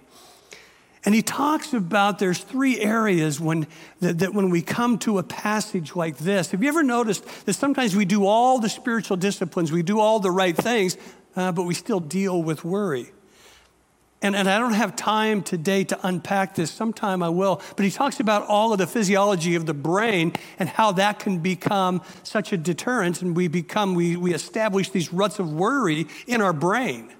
And 1.08 1.14
he 1.14 1.22
talks 1.22 1.72
about 1.72 2.18
there's 2.18 2.40
three 2.40 2.78
areas 2.78 3.40
when, 3.40 3.66
that, 4.00 4.18
that, 4.18 4.34
when 4.34 4.50
we 4.50 4.60
come 4.60 4.98
to 4.98 5.16
a 5.16 5.22
passage 5.22 5.96
like 5.96 6.18
this. 6.18 6.50
Have 6.50 6.62
you 6.62 6.68
ever 6.68 6.82
noticed 6.82 7.24
that 7.46 7.54
sometimes 7.54 7.96
we 7.96 8.04
do 8.04 8.26
all 8.26 8.58
the 8.58 8.68
spiritual 8.68 9.16
disciplines, 9.16 9.72
we 9.72 9.82
do 9.82 10.00
all 10.00 10.20
the 10.20 10.30
right 10.30 10.54
things, 10.54 10.98
uh, 11.34 11.50
but 11.50 11.62
we 11.62 11.72
still 11.72 11.98
deal 11.98 12.42
with 12.42 12.62
worry? 12.62 13.10
And, 14.20 14.36
and 14.36 14.50
I 14.50 14.58
don't 14.58 14.74
have 14.74 14.96
time 14.96 15.42
today 15.42 15.82
to 15.84 15.98
unpack 16.06 16.56
this. 16.56 16.70
Sometime 16.70 17.22
I 17.22 17.30
will. 17.30 17.62
But 17.74 17.86
he 17.86 17.90
talks 17.90 18.20
about 18.20 18.46
all 18.46 18.74
of 18.74 18.78
the 18.78 18.86
physiology 18.86 19.54
of 19.54 19.64
the 19.64 19.72
brain 19.72 20.34
and 20.58 20.68
how 20.68 20.92
that 20.92 21.20
can 21.20 21.38
become 21.38 22.02
such 22.22 22.52
a 22.52 22.58
deterrent. 22.58 23.22
And 23.22 23.34
we 23.34 23.48
become, 23.48 23.94
we, 23.94 24.18
we 24.18 24.34
establish 24.34 24.90
these 24.90 25.10
ruts 25.10 25.38
of 25.38 25.50
worry 25.50 26.06
in 26.26 26.42
our 26.42 26.52
brain. 26.52 27.14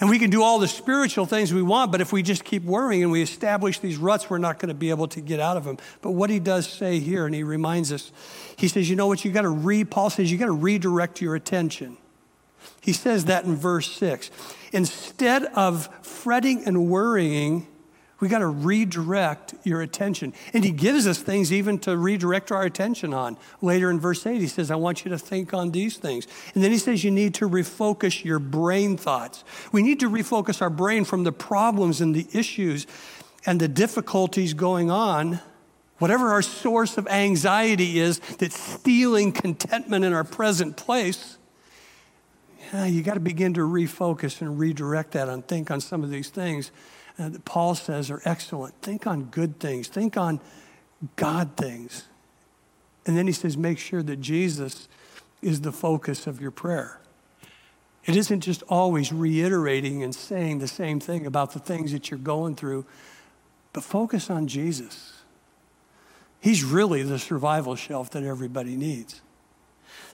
And 0.00 0.08
we 0.08 0.18
can 0.18 0.30
do 0.30 0.42
all 0.42 0.58
the 0.58 0.66
spiritual 0.66 1.26
things 1.26 1.52
we 1.52 1.60
want, 1.60 1.92
but 1.92 2.00
if 2.00 2.10
we 2.10 2.22
just 2.22 2.42
keep 2.42 2.64
worrying 2.64 3.02
and 3.02 3.12
we 3.12 3.20
establish 3.20 3.80
these 3.80 3.98
ruts, 3.98 4.30
we're 4.30 4.38
not 4.38 4.58
going 4.58 4.70
to 4.70 4.74
be 4.74 4.88
able 4.88 5.08
to 5.08 5.20
get 5.20 5.40
out 5.40 5.58
of 5.58 5.64
them. 5.64 5.76
But 6.00 6.12
what 6.12 6.30
he 6.30 6.38
does 6.38 6.66
say 6.66 6.98
here, 7.00 7.26
and 7.26 7.34
he 7.34 7.42
reminds 7.42 7.92
us, 7.92 8.10
he 8.56 8.66
says, 8.66 8.88
you 8.88 8.96
know 8.96 9.06
what, 9.06 9.24
you 9.24 9.30
got 9.30 9.42
to 9.42 9.50
re, 9.50 9.84
Paul 9.84 10.08
says, 10.08 10.32
you 10.32 10.38
got 10.38 10.46
to 10.46 10.52
redirect 10.52 11.20
your 11.20 11.34
attention. 11.34 11.98
He 12.80 12.94
says 12.94 13.26
that 13.26 13.44
in 13.44 13.56
verse 13.56 13.90
six. 13.90 14.30
Instead 14.72 15.44
of 15.44 15.88
fretting 16.02 16.64
and 16.64 16.88
worrying, 16.88 17.66
we 18.20 18.28
got 18.28 18.40
to 18.40 18.46
redirect 18.46 19.54
your 19.64 19.80
attention. 19.80 20.34
And 20.52 20.62
he 20.62 20.70
gives 20.70 21.06
us 21.06 21.18
things 21.18 21.52
even 21.52 21.78
to 21.80 21.96
redirect 21.96 22.52
our 22.52 22.62
attention 22.62 23.14
on. 23.14 23.38
Later 23.62 23.90
in 23.90 23.98
verse 23.98 24.26
8, 24.26 24.40
he 24.40 24.46
says, 24.46 24.70
I 24.70 24.76
want 24.76 25.04
you 25.04 25.10
to 25.10 25.18
think 25.18 25.54
on 25.54 25.70
these 25.70 25.96
things. 25.96 26.26
And 26.54 26.62
then 26.62 26.70
he 26.70 26.78
says, 26.78 27.02
you 27.02 27.10
need 27.10 27.34
to 27.34 27.48
refocus 27.48 28.22
your 28.22 28.38
brain 28.38 28.98
thoughts. 28.98 29.42
We 29.72 29.82
need 29.82 30.00
to 30.00 30.10
refocus 30.10 30.60
our 30.60 30.70
brain 30.70 31.04
from 31.04 31.24
the 31.24 31.32
problems 31.32 32.00
and 32.02 32.14
the 32.14 32.26
issues 32.32 32.86
and 33.46 33.58
the 33.58 33.68
difficulties 33.68 34.52
going 34.52 34.90
on. 34.90 35.40
Whatever 35.98 36.30
our 36.30 36.42
source 36.42 36.98
of 36.98 37.06
anxiety 37.08 37.98
is 37.98 38.20
that's 38.38 38.58
stealing 38.58 39.32
contentment 39.32 40.04
in 40.04 40.12
our 40.12 40.24
present 40.24 40.76
place, 40.76 41.38
you 42.86 43.02
got 43.02 43.14
to 43.14 43.20
begin 43.20 43.54
to 43.54 43.60
refocus 43.60 44.40
and 44.40 44.58
redirect 44.58 45.12
that 45.12 45.28
and 45.28 45.46
think 45.46 45.70
on 45.70 45.80
some 45.80 46.04
of 46.04 46.10
these 46.10 46.28
things 46.28 46.70
that 47.28 47.44
Paul 47.44 47.74
says 47.74 48.10
are 48.10 48.22
excellent. 48.24 48.74
Think 48.82 49.06
on 49.06 49.24
good 49.24 49.60
things, 49.60 49.88
think 49.88 50.16
on 50.16 50.40
God 51.16 51.56
things. 51.56 52.04
And 53.06 53.16
then 53.16 53.26
he 53.26 53.32
says, 53.32 53.56
make 53.56 53.78
sure 53.78 54.02
that 54.02 54.20
Jesus 54.20 54.88
is 55.42 55.62
the 55.62 55.72
focus 55.72 56.26
of 56.26 56.40
your 56.40 56.50
prayer. 56.50 57.00
It 58.04 58.16
isn't 58.16 58.40
just 58.40 58.62
always 58.68 59.12
reiterating 59.12 60.02
and 60.02 60.14
saying 60.14 60.58
the 60.58 60.68
same 60.68 61.00
thing 61.00 61.26
about 61.26 61.52
the 61.52 61.58
things 61.58 61.92
that 61.92 62.10
you're 62.10 62.18
going 62.18 62.56
through, 62.56 62.86
but 63.72 63.84
focus 63.84 64.30
on 64.30 64.46
Jesus. 64.48 65.18
He's 66.40 66.64
really 66.64 67.02
the 67.02 67.18
survival 67.18 67.76
shelf 67.76 68.10
that 68.10 68.22
everybody 68.22 68.76
needs. 68.76 69.20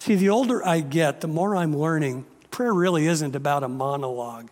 See, 0.01 0.17
the 0.17 0.29
older 0.29 0.67
I 0.67 0.81
get, 0.81 1.21
the 1.21 1.29
more 1.29 1.55
I'm 1.55 1.77
learning, 1.77 2.27
prayer 2.51 2.75
really 2.75 3.07
isn't 3.07 3.37
about 3.37 3.63
a 3.63 3.69
monologue. 3.69 4.49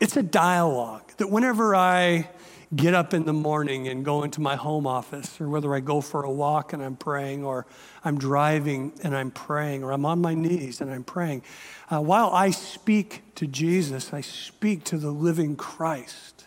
It's 0.00 0.16
a 0.16 0.22
dialogue 0.22 1.12
that 1.18 1.30
whenever 1.30 1.76
I 1.76 2.30
get 2.74 2.94
up 2.94 3.12
in 3.12 3.24
the 3.24 3.34
morning 3.34 3.86
and 3.86 4.02
go 4.02 4.22
into 4.22 4.40
my 4.40 4.56
home 4.56 4.86
office, 4.86 5.38
or 5.40 5.48
whether 5.48 5.74
I 5.74 5.80
go 5.80 6.00
for 6.00 6.22
a 6.22 6.30
walk 6.30 6.72
and 6.72 6.82
I'm 6.82 6.96
praying, 6.96 7.44
or 7.44 7.66
I'm 8.02 8.16
driving 8.16 8.92
and 9.02 9.14
I'm 9.14 9.30
praying, 9.30 9.84
or 9.84 9.92
I'm 9.92 10.06
on 10.06 10.20
my 10.20 10.34
knees 10.34 10.80
and 10.80 10.90
I'm 10.90 11.04
praying, 11.04 11.42
uh, 11.90 12.00
while 12.00 12.30
I 12.30 12.50
speak 12.50 13.22
to 13.34 13.46
Jesus, 13.46 14.14
I 14.14 14.22
speak 14.22 14.84
to 14.84 14.96
the 14.96 15.10
living 15.10 15.54
Christ. 15.54 16.46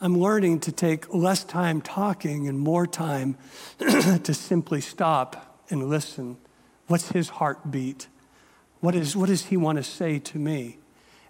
I'm 0.00 0.16
learning 0.18 0.60
to 0.60 0.72
take 0.72 1.12
less 1.12 1.44
time 1.44 1.82
talking 1.82 2.48
and 2.48 2.58
more 2.58 2.86
time 2.86 3.36
to 3.78 4.32
simply 4.32 4.80
stop 4.80 5.60
and 5.68 5.90
listen. 5.90 6.38
What's 6.86 7.10
his 7.10 7.28
heartbeat? 7.28 8.06
What, 8.80 8.94
is, 8.94 9.16
what 9.16 9.28
does 9.28 9.46
he 9.46 9.56
want 9.56 9.76
to 9.76 9.82
say 9.82 10.18
to 10.18 10.38
me? 10.38 10.78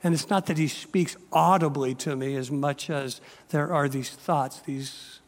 And 0.06 0.14
it's 0.14 0.30
not 0.30 0.46
that 0.46 0.56
he 0.56 0.68
speaks 0.68 1.16
audibly 1.32 1.92
to 1.96 2.14
me 2.14 2.36
as 2.36 2.48
much 2.48 2.90
as 2.90 3.20
there 3.48 3.72
are 3.72 3.88
these 3.88 4.10
thoughts, 4.10 4.60
these 4.60 5.18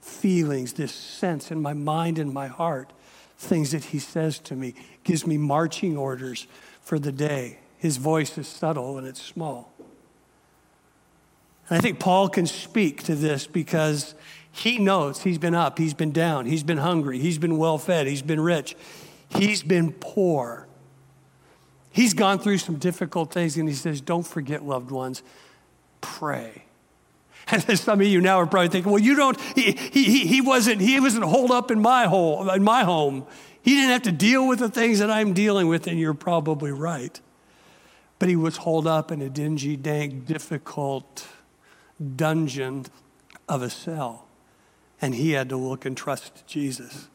feelings, 0.00 0.74
this 0.74 0.94
sense 0.94 1.50
in 1.50 1.60
my 1.60 1.72
mind 1.72 2.20
and 2.20 2.32
my 2.32 2.46
heart, 2.46 2.92
things 3.36 3.72
that 3.72 3.86
he 3.86 3.98
says 3.98 4.38
to 4.38 4.54
me, 4.54 4.74
gives 5.02 5.26
me 5.26 5.38
marching 5.38 5.96
orders 5.96 6.46
for 6.80 7.00
the 7.00 7.10
day. 7.10 7.58
His 7.78 7.96
voice 7.96 8.38
is 8.38 8.46
subtle 8.46 8.96
and 8.96 9.08
it's 9.08 9.20
small. 9.20 9.72
And 11.68 11.76
I 11.76 11.80
think 11.80 11.98
Paul 11.98 12.28
can 12.28 12.46
speak 12.46 13.02
to 13.02 13.16
this 13.16 13.48
because 13.48 14.14
he 14.52 14.78
knows 14.78 15.24
he's 15.24 15.38
been 15.38 15.56
up, 15.56 15.78
he's 15.78 15.94
been 15.94 16.12
down, 16.12 16.46
he's 16.46 16.62
been 16.62 16.78
hungry, 16.78 17.18
he's 17.18 17.38
been 17.38 17.58
well 17.58 17.76
fed, 17.76 18.06
he's 18.06 18.22
been 18.22 18.38
rich, 18.38 18.76
he's 19.30 19.64
been 19.64 19.90
poor. 19.90 20.67
He's 21.98 22.14
gone 22.14 22.38
through 22.38 22.58
some 22.58 22.76
difficult 22.76 23.32
things, 23.32 23.56
and 23.56 23.68
he 23.68 23.74
says, 23.74 24.00
Don't 24.00 24.24
forget, 24.24 24.64
loved 24.64 24.92
ones, 24.92 25.24
pray. 26.00 26.62
And 27.48 27.76
some 27.76 28.00
of 28.00 28.06
you 28.06 28.20
now 28.20 28.38
are 28.38 28.46
probably 28.46 28.68
thinking, 28.68 28.92
well, 28.92 29.02
you 29.02 29.16
don't, 29.16 29.40
he, 29.56 29.72
he, 29.72 30.26
he, 30.26 30.40
wasn't, 30.40 30.80
he 30.80 31.00
wasn't 31.00 31.24
holed 31.24 31.50
up 31.50 31.72
in 31.72 31.82
my, 31.82 32.06
hole, 32.06 32.48
in 32.50 32.62
my 32.62 32.84
home. 32.84 33.26
He 33.62 33.74
didn't 33.74 33.90
have 33.90 34.02
to 34.02 34.12
deal 34.12 34.46
with 34.46 34.60
the 34.60 34.68
things 34.68 35.00
that 35.00 35.10
I'm 35.10 35.32
dealing 35.32 35.66
with, 35.66 35.88
and 35.88 35.98
you're 35.98 36.14
probably 36.14 36.70
right. 36.70 37.20
But 38.20 38.28
he 38.28 38.36
was 38.36 38.58
holed 38.58 38.86
up 38.86 39.10
in 39.10 39.20
a 39.20 39.28
dingy, 39.28 39.76
dank, 39.76 40.24
difficult 40.24 41.26
dungeon 42.14 42.86
of 43.48 43.60
a 43.60 43.70
cell. 43.70 44.28
And 45.02 45.16
he 45.16 45.32
had 45.32 45.48
to 45.48 45.56
look 45.56 45.84
and 45.84 45.96
trust 45.96 46.46
Jesus. 46.46 47.08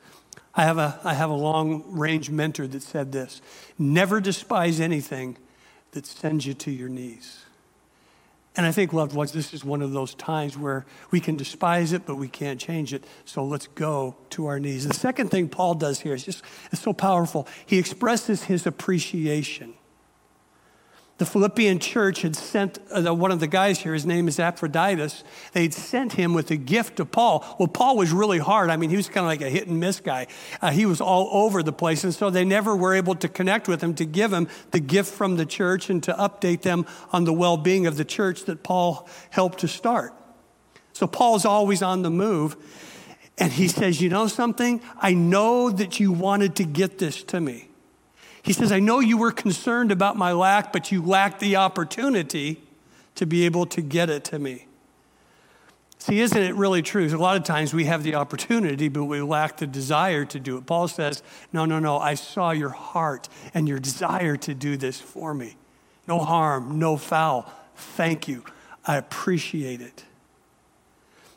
I 0.55 0.63
have 0.63 0.77
a, 0.77 0.99
I 1.03 1.13
have 1.13 1.29
a 1.29 1.35
long 1.35 1.83
range 1.87 2.29
mentor 2.29 2.67
that 2.67 2.83
said 2.83 3.11
this 3.11 3.41
never 3.77 4.21
despise 4.21 4.79
anything 4.79 5.37
that 5.91 6.05
sends 6.05 6.45
you 6.45 6.53
to 6.53 6.71
your 6.71 6.89
knees. 6.89 7.43
And 8.55 8.67
I 8.67 8.71
think, 8.71 8.93
loved 8.93 9.15
ones, 9.15 9.31
this 9.31 9.51
is 9.51 9.65
one 9.65 9.81
of 9.81 9.93
those 9.93 10.13
times 10.13 10.55
where 10.55 10.85
we 11.09 11.19
can 11.19 11.35
despise 11.35 11.91
it, 11.91 12.05
but 12.05 12.17
we 12.17 12.27
can't 12.27 12.59
change 12.59 12.93
it. 12.93 13.03
So 13.25 13.43
let's 13.43 13.65
go 13.65 14.15
to 14.31 14.45
our 14.45 14.59
knees. 14.59 14.87
The 14.87 14.93
second 14.93 15.29
thing 15.29 15.49
Paul 15.49 15.73
does 15.73 16.01
here 16.01 16.13
is 16.13 16.23
just 16.23 16.43
it's 16.71 16.81
so 16.81 16.93
powerful. 16.93 17.47
He 17.65 17.79
expresses 17.79 18.43
his 18.43 18.67
appreciation 18.67 19.73
the 21.19 21.25
Philippian 21.27 21.77
church 21.77 22.23
had 22.23 22.35
sent 22.35 22.79
uh, 22.89 23.13
one 23.13 23.31
of 23.31 23.39
the 23.39 23.47
guys 23.47 23.79
here, 23.79 23.93
his 23.93 24.05
name 24.05 24.27
is 24.27 24.39
Aphroditus, 24.39 25.23
they'd 25.51 25.73
sent 25.73 26.13
him 26.13 26.33
with 26.33 26.49
a 26.49 26.57
gift 26.57 26.97
to 26.97 27.05
Paul. 27.05 27.45
Well, 27.59 27.67
Paul 27.67 27.97
was 27.97 28.11
really 28.11 28.39
hard. 28.39 28.71
I 28.71 28.77
mean, 28.77 28.89
he 28.89 28.97
was 28.97 29.07
kind 29.07 29.19
of 29.19 29.25
like 29.25 29.41
a 29.41 29.49
hit 29.49 29.67
and 29.67 29.79
miss 29.79 29.99
guy. 29.99 30.25
Uh, 30.59 30.71
he 30.71 30.87
was 30.87 31.01
all 31.01 31.29
over 31.31 31.61
the 31.61 31.71
place, 31.71 32.03
and 32.03 32.13
so 32.13 32.31
they 32.31 32.43
never 32.43 32.75
were 32.75 32.95
able 32.95 33.13
to 33.15 33.27
connect 33.27 33.67
with 33.67 33.81
him 33.81 33.93
to 33.95 34.05
give 34.05 34.33
him 34.33 34.47
the 34.71 34.79
gift 34.79 35.13
from 35.13 35.37
the 35.37 35.45
church 35.45 35.89
and 35.89 36.01
to 36.03 36.13
update 36.13 36.63
them 36.63 36.85
on 37.11 37.25
the 37.25 37.33
well 37.33 37.57
being 37.57 37.85
of 37.85 37.95
the 37.95 38.05
church 38.05 38.45
that 38.45 38.63
Paul 38.63 39.07
helped 39.29 39.59
to 39.59 39.67
start. 39.67 40.13
So 40.93 41.05
Paul's 41.05 41.45
always 41.45 41.83
on 41.83 42.01
the 42.01 42.11
move, 42.11 42.55
and 43.37 43.53
he 43.53 43.67
says, 43.67 44.01
You 44.01 44.09
know 44.09 44.27
something? 44.27 44.81
I 44.99 45.13
know 45.13 45.69
that 45.69 45.99
you 45.99 46.11
wanted 46.11 46.55
to 46.55 46.63
get 46.63 46.97
this 46.97 47.21
to 47.25 47.39
me. 47.39 47.69
He 48.43 48.51
says, 48.51 48.73
I 48.73 48.79
know 48.79 48.99
you 48.99 49.17
were 49.17 49.31
concerned 49.31 49.91
about 49.91 50.17
my 50.17 50.33
lack, 50.33 50.73
but 50.73 50.91
you 50.91 51.01
lacked 51.01 51.39
the 51.39 51.55
opportunity 51.55 52.61
to 53.15 53.25
be 53.25 53.45
able 53.45 53.65
to 53.67 53.81
get 53.81 54.09
it 54.09 54.25
to 54.25 54.37
me. 54.37 54.67
See, 55.97 56.19
isn't 56.19 56.41
it 56.41 56.53
really 56.55 56.81
true? 56.81 57.07
A 57.07 57.15
lot 57.15 57.37
of 57.37 57.45
times 57.45 57.73
we 57.73 57.85
have 57.85 58.03
the 58.03 58.15
opportunity, 58.15 58.89
but 58.89 59.05
we 59.05 59.21
lack 59.21 59.57
the 59.57 59.67
desire 59.67 60.25
to 60.25 60.39
do 60.41 60.57
it. 60.57 60.65
Paul 60.65 60.89
says, 60.89 61.23
No, 61.53 61.63
no, 61.63 61.79
no, 61.79 61.97
I 61.97 62.15
saw 62.15 62.51
your 62.51 62.71
heart 62.71 63.29
and 63.53 63.69
your 63.69 63.79
desire 63.79 64.35
to 64.35 64.53
do 64.53 64.75
this 64.75 64.99
for 64.99 65.33
me. 65.33 65.55
No 66.05 66.19
harm, 66.19 66.77
no 66.77 66.97
foul. 66.97 67.49
Thank 67.77 68.27
you. 68.27 68.43
I 68.85 68.97
appreciate 68.97 69.79
it. 69.79 70.03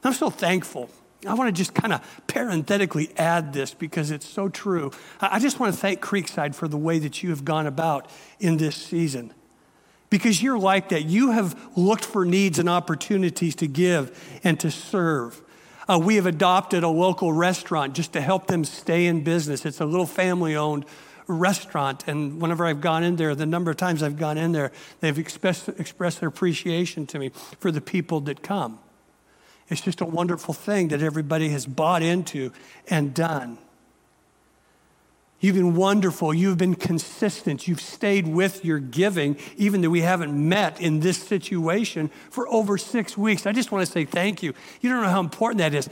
I'm 0.03 0.13
so 0.13 0.31
thankful 0.31 0.91
I 1.27 1.35
want 1.35 1.49
to 1.49 1.53
just 1.53 1.75
kind 1.75 1.93
of 1.93 2.23
parenthetically 2.27 3.11
add 3.17 3.53
this 3.53 3.75
because 3.75 4.11
it's 4.11 4.29
so 4.29 4.49
true. 4.49 4.93
I 5.21 5.39
just 5.39 5.59
want 5.59 5.75
to 5.75 5.81
thank 5.81 6.01
Creekside 6.01 6.55
for 6.55 6.69
the 6.69 6.77
way 6.77 6.99
that 6.99 7.23
you 7.23 7.31
have 7.31 7.45
gone 7.45 7.67
about 7.67 8.11
in 8.39 8.57
this 8.57 8.77
season. 8.77 9.33
Because 10.09 10.43
you're 10.43 10.59
like 10.59 10.91
that. 10.91 11.05
You 11.05 11.33
have 11.33 11.59
looked 11.77 12.05
for 12.05 12.25
needs 12.25 12.59
and 12.59 12.69
opportunities 12.69 13.57
to 13.57 13.67
give 13.67 14.39
and 14.45 14.59
to 14.61 14.71
serve. 14.71 15.43
Uh, 15.89 16.01
we 16.03 16.17
have 16.17 16.27
adopted 16.27 16.83
a 16.83 16.89
local 16.89 17.33
restaurant 17.33 17.95
just 17.95 18.13
to 18.13 18.21
help 18.21 18.47
them 18.47 18.65
stay 18.65 19.07
in 19.07 19.23
business. 19.23 19.67
It's 19.67 19.81
a 19.81 19.85
little 19.85 20.07
family 20.07 20.57
owned 20.57 20.85
restaurant. 21.29 22.07
And 22.07 22.41
whenever 22.41 22.67
I've 22.67 22.81
gone 22.81 23.03
in 23.03 23.17
there, 23.17 23.35
the 23.35 23.47
number 23.47 23.71
of 23.71 23.77
times 23.77 24.03
I've 24.03 24.19
gone 24.19 24.39
in 24.39 24.53
there, 24.53 24.73
they've 25.01 25.19
expressed, 25.19 25.69
expressed 25.69 26.21
their 26.21 26.29
appreciation 26.29 27.07
to 27.07 27.19
me 27.19 27.31
for 27.59 27.71
the 27.71 27.81
people 27.81 28.21
that 28.23 28.43
come. 28.43 28.79
It's 29.69 29.81
just 29.81 30.01
a 30.01 30.05
wonderful 30.05 30.55
thing 30.55 30.89
that 30.89 31.03
everybody 31.03 31.49
has 31.49 31.67
bought 31.67 32.03
into 32.03 32.53
and 32.89 33.13
done. 33.13 33.59
You've 35.41 35.57
been 35.57 35.75
wonderful. 35.75 36.33
You've 36.33 36.57
been 36.57 36.75
consistent. 36.75 37.69
You've 37.69 37.81
stayed 37.81 38.27
with 38.27 38.65
your 38.65 38.79
giving, 38.79 39.37
even 39.57 39.83
though 39.83 39.91
we 39.91 40.01
haven't 40.01 40.33
met 40.33 40.81
in 40.81 41.01
this 41.01 41.19
situation 41.19 42.11
for 42.31 42.49
over 42.49 42.79
six 42.79 43.19
weeks. 43.19 43.47
I 43.47 43.53
just 43.53 43.71
want 43.71 43.85
to 43.85 43.93
say 43.93 44.05
thank 44.07 44.43
you. 44.43 44.55
You 44.81 44.91
don't 44.91 45.03
know 45.03 45.11
how 45.11 45.21
important 45.21 45.59
that 45.59 45.75
is. 45.75 45.91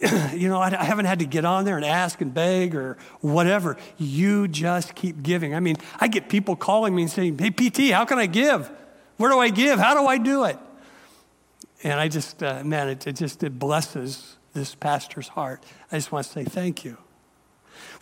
you 0.34 0.48
know, 0.48 0.60
I, 0.60 0.68
I 0.68 0.84
haven't 0.84 1.04
had 1.04 1.18
to 1.18 1.26
get 1.26 1.44
on 1.44 1.64
there 1.64 1.76
and 1.76 1.84
ask 1.84 2.20
and 2.20 2.32
beg 2.32 2.74
or 2.74 2.96
whatever. 3.20 3.76
You 3.98 4.48
just 4.48 4.94
keep 4.94 5.22
giving. 5.22 5.54
I 5.54 5.60
mean, 5.60 5.76
I 6.00 6.08
get 6.08 6.28
people 6.28 6.56
calling 6.56 6.94
me 6.94 7.02
and 7.02 7.10
saying, 7.10 7.38
Hey, 7.38 7.50
PT, 7.50 7.92
how 7.92 8.06
can 8.06 8.18
I 8.18 8.26
give? 8.26 8.70
Where 9.18 9.30
do 9.30 9.38
I 9.38 9.50
give? 9.50 9.78
How 9.78 9.94
do 9.94 10.06
I 10.06 10.18
do 10.18 10.44
it? 10.44 10.58
And 11.86 12.00
I 12.00 12.08
just, 12.08 12.42
uh, 12.42 12.64
man, 12.64 12.88
it, 12.88 13.06
it 13.06 13.14
just 13.14 13.44
it 13.44 13.60
blesses 13.60 14.38
this 14.54 14.74
pastor's 14.74 15.28
heart. 15.28 15.62
I 15.92 15.96
just 15.96 16.10
want 16.10 16.26
to 16.26 16.32
say 16.32 16.42
thank 16.42 16.84
you. 16.84 16.98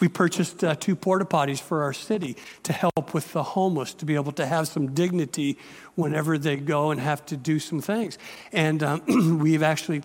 We 0.01 0.09
purchased 0.09 0.65
uh, 0.65 0.75
two 0.75 0.97
porta 0.97 1.27
potties 1.27 1.61
for 1.61 1.83
our 1.83 1.93
city 1.93 2.39
to 2.63 2.73
help 2.73 3.13
with 3.13 3.35
the 3.35 3.43
homeless, 3.43 3.93
to 3.95 4.07
be 4.07 4.15
able 4.15 4.33
to 4.33 4.47
have 4.47 4.69
some 4.69 4.95
dignity 4.95 5.59
whenever 5.97 6.39
they 6.39 6.57
go 6.57 6.93
and 6.93 7.01
have 7.01 7.27
to 7.27 7.37
do 7.37 7.59
some 7.59 7.83
things. 7.83 8.17
And 8.55 8.83
um, 8.83 9.39
we've 9.39 9.63
actually 9.63 10.03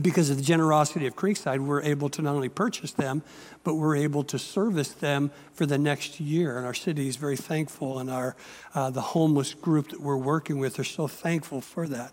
because 0.00 0.30
of 0.30 0.38
the 0.38 0.42
generosity 0.42 1.06
of 1.06 1.14
Creekside, 1.14 1.58
we're 1.58 1.82
able 1.82 2.08
to 2.10 2.22
not 2.22 2.34
only 2.34 2.48
purchase 2.48 2.92
them, 2.92 3.22
but 3.64 3.74
we're 3.74 3.96
able 3.96 4.24
to 4.24 4.38
service 4.38 4.92
them 4.92 5.30
for 5.52 5.66
the 5.66 5.76
next 5.76 6.20
year. 6.20 6.56
And 6.56 6.64
our 6.64 6.72
city 6.72 7.08
is 7.08 7.16
very 7.16 7.36
thankful, 7.36 7.98
and 7.98 8.08
our, 8.08 8.36
uh, 8.72 8.90
the 8.90 9.00
homeless 9.00 9.52
group 9.52 9.88
that 9.88 10.00
we're 10.00 10.16
working 10.16 10.58
with 10.58 10.78
are 10.78 10.84
so 10.84 11.08
thankful 11.08 11.60
for 11.60 11.88
that. 11.88 12.12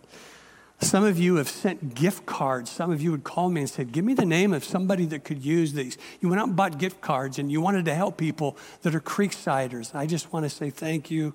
Some 0.80 1.04
of 1.04 1.18
you 1.18 1.36
have 1.36 1.50
sent 1.50 1.96
gift 1.96 2.26
cards. 2.28 2.70
Some 2.70 2.92
of 2.92 3.02
you 3.02 3.12
would 3.12 3.24
call 3.24 3.50
me 3.50 3.62
and 3.62 3.70
said, 3.70 3.92
Give 3.92 4.06
me 4.06 4.14
the 4.14 4.26
name 4.26 4.54
of 4.54 4.64
somebody 4.64 5.06
that 5.06 5.24
could 5.24 5.44
use 5.44 5.74
these. 5.74 5.98
You 6.22 6.30
went 6.30 6.40
out 6.40 6.48
and 6.48 6.56
bought 6.56 6.78
gift 6.78 7.02
cards 7.02 7.40
and 7.40 7.52
you 7.52 7.62
wanted 7.62 7.86
to 7.86 7.96
help 7.96 8.18
people 8.18 8.56
that 8.84 8.94
are 8.94 9.02
Creeksiders. 9.02 9.96
I 9.96 10.06
just 10.06 10.32
want 10.32 10.46
to 10.46 10.50
say 10.50 10.70
thank 10.70 11.10
you 11.10 11.34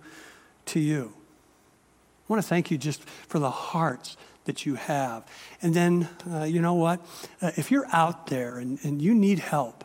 to 0.67 0.81
you. 0.81 1.13
I 1.17 2.33
want 2.33 2.43
to 2.43 2.49
thank 2.49 2.71
you 2.71 2.79
just 2.79 3.03
for 3.03 3.41
the 3.41 3.51
hearts 3.51 4.17
that 4.45 4.65
you 4.65 4.77
have. 4.77 5.25
And 5.61 5.75
then, 5.75 6.09
uh, 6.31 6.45
you 6.45 6.61
know 6.61 6.75
what? 6.75 7.01
Uh, 7.41 7.51
if 7.57 7.71
you're 7.71 7.87
out 7.93 8.29
there 8.29 8.59
and, 8.59 8.79
and 8.85 9.03
you 9.03 9.13
need 9.13 9.41
help, 9.41 9.85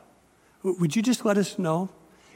would 0.63 0.95
you 0.95 1.01
just 1.01 1.25
let 1.25 1.37
us 1.37 1.57
know? 1.57 1.89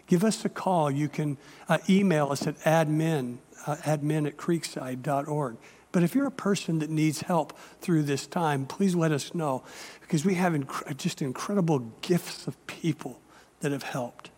Give 0.08 0.24
us 0.24 0.44
a 0.44 0.50
call. 0.50 0.90
You 0.92 1.08
can 1.08 1.38
uh, 1.70 1.78
email 1.90 2.32
us 2.32 2.48
at 2.48 2.58
admin, 2.60 3.38
uh, 3.66 3.76
admin 3.78 4.28
at 4.28 4.38
creekside.org. 4.38 5.58
But 5.92 6.04
if 6.04 6.16
you're 6.16 6.28
a 6.28 6.32
person 6.32 6.80
that 6.80 6.90
needs 6.90 7.22
help 7.22 7.58
through 7.82 8.04
this 8.04 8.26
time, 8.26 8.66
please 8.66 8.96
let 8.96 9.12
us 9.12 9.34
know 9.34 9.64
because 10.02 10.24
we 10.24 10.36
have 10.36 10.54
inc- 10.54 10.98
just 10.98 11.22
incredible 11.22 11.80
gifts 12.02 12.48
of 12.48 12.66
people 12.68 13.20
that 13.60 13.72
have 13.72 13.84
helped. 13.84 14.32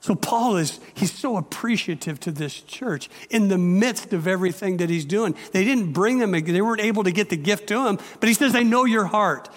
So 0.00 0.14
Paul 0.14 0.56
is 0.56 0.78
he's 0.94 1.12
so 1.12 1.36
appreciative 1.36 2.20
to 2.20 2.30
this 2.30 2.60
church 2.60 3.08
in 3.30 3.48
the 3.48 3.58
midst 3.58 4.12
of 4.12 4.28
everything 4.28 4.76
that 4.76 4.90
he's 4.90 5.04
doing. 5.04 5.34
They 5.52 5.64
didn't 5.64 5.92
bring 5.92 6.18
them 6.18 6.32
they 6.32 6.62
weren't 6.62 6.80
able 6.80 7.04
to 7.04 7.10
get 7.10 7.30
the 7.30 7.36
gift 7.36 7.68
to 7.68 7.86
him, 7.88 7.98
but 8.20 8.28
he 8.28 8.34
says 8.34 8.54
I 8.54 8.62
know 8.62 8.84
your 8.84 9.06
heart. 9.06 9.48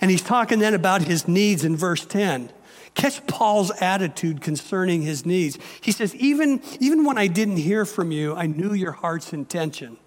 And 0.00 0.10
he's 0.10 0.22
talking 0.22 0.58
then 0.58 0.74
about 0.74 1.02
his 1.02 1.28
needs 1.28 1.64
in 1.64 1.76
verse 1.76 2.04
10. 2.04 2.50
Catch 2.94 3.26
Paul's 3.26 3.70
attitude 3.80 4.40
concerning 4.40 5.02
his 5.02 5.24
needs. 5.24 5.58
He 5.80 5.92
says 5.92 6.14
even 6.16 6.62
even 6.80 7.04
when 7.04 7.18
I 7.18 7.26
didn't 7.26 7.58
hear 7.58 7.84
from 7.84 8.12
you, 8.12 8.34
I 8.34 8.46
knew 8.46 8.72
your 8.72 8.92
heart's 8.92 9.32
intention. 9.32 9.98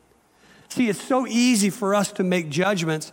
See, 0.70 0.90
it's 0.90 1.02
so 1.02 1.26
easy 1.28 1.70
for 1.70 1.96
us 1.96 2.12
to 2.14 2.24
make 2.24 2.50
judgments 2.50 3.12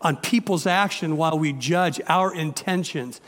on 0.00 0.16
people's 0.16 0.66
action 0.66 1.16
while 1.16 1.38
we 1.38 1.52
judge 1.52 2.00
our 2.08 2.34
intentions. 2.34 3.20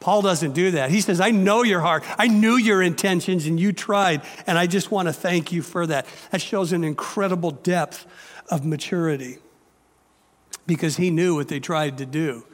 Paul 0.00 0.22
doesn't 0.22 0.52
do 0.52 0.72
that. 0.72 0.90
He 0.90 1.00
says, 1.00 1.20
I 1.20 1.30
know 1.30 1.64
your 1.64 1.80
heart. 1.80 2.04
I 2.18 2.28
knew 2.28 2.56
your 2.56 2.82
intentions 2.82 3.46
and 3.46 3.58
you 3.58 3.72
tried. 3.72 4.22
And 4.46 4.56
I 4.56 4.66
just 4.66 4.90
want 4.90 5.08
to 5.08 5.12
thank 5.12 5.50
you 5.50 5.62
for 5.62 5.86
that. 5.86 6.06
That 6.30 6.40
shows 6.40 6.72
an 6.72 6.84
incredible 6.84 7.50
depth 7.50 8.06
of 8.48 8.64
maturity 8.64 9.38
because 10.66 10.96
he 10.96 11.10
knew 11.10 11.34
what 11.34 11.48
they 11.48 11.60
tried 11.60 11.98
to 11.98 12.06
do. 12.06 12.44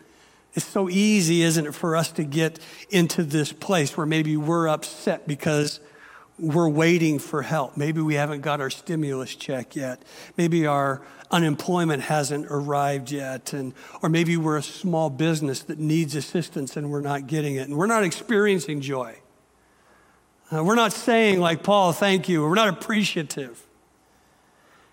It's 0.54 0.64
so 0.64 0.88
easy, 0.88 1.42
isn't 1.42 1.66
it, 1.66 1.74
for 1.74 1.96
us 1.96 2.12
to 2.12 2.24
get 2.24 2.61
into 2.88 3.24
this 3.24 3.52
place 3.52 3.96
where 3.96 4.06
maybe 4.06 4.37
we're 4.37 4.68
upset 4.68 5.26
because 5.26 5.80
we're 6.38 6.68
waiting 6.68 7.18
for 7.18 7.42
help. 7.42 7.77
Maybe 7.77 8.01
we 8.01 8.14
haven't 8.14 8.40
got 8.40 8.61
our 8.61 8.70
stimulus 8.70 9.35
check 9.35 9.77
yet. 9.77 10.03
Maybe 10.37 10.66
our 10.66 11.03
unemployment 11.31 12.03
hasn't 12.03 12.47
arrived 12.51 13.11
yet. 13.11 13.53
And, 13.53 13.73
or 14.03 14.09
maybe 14.09 14.37
we're 14.37 14.57
a 14.57 14.62
small 14.62 15.11
business 15.11 15.62
that 15.64 15.79
needs 15.79 16.14
assistance 16.14 16.77
and 16.77 16.90
we're 16.90 17.01
not 17.01 17.27
getting 17.27 17.57
it. 17.57 17.68
And 17.68 17.77
we're 17.77 17.87
not 17.87 18.05
experiencing 18.05 18.81
joy. 18.81 19.16
Uh, 20.53 20.62
we're 20.62 20.75
not 20.75 20.92
saying, 20.92 21.40
like 21.40 21.62
Paul, 21.62 21.92
thank 21.92 22.29
you. 22.29 22.42
We're 22.42 22.55
not 22.55 22.68
appreciative. 22.68 23.64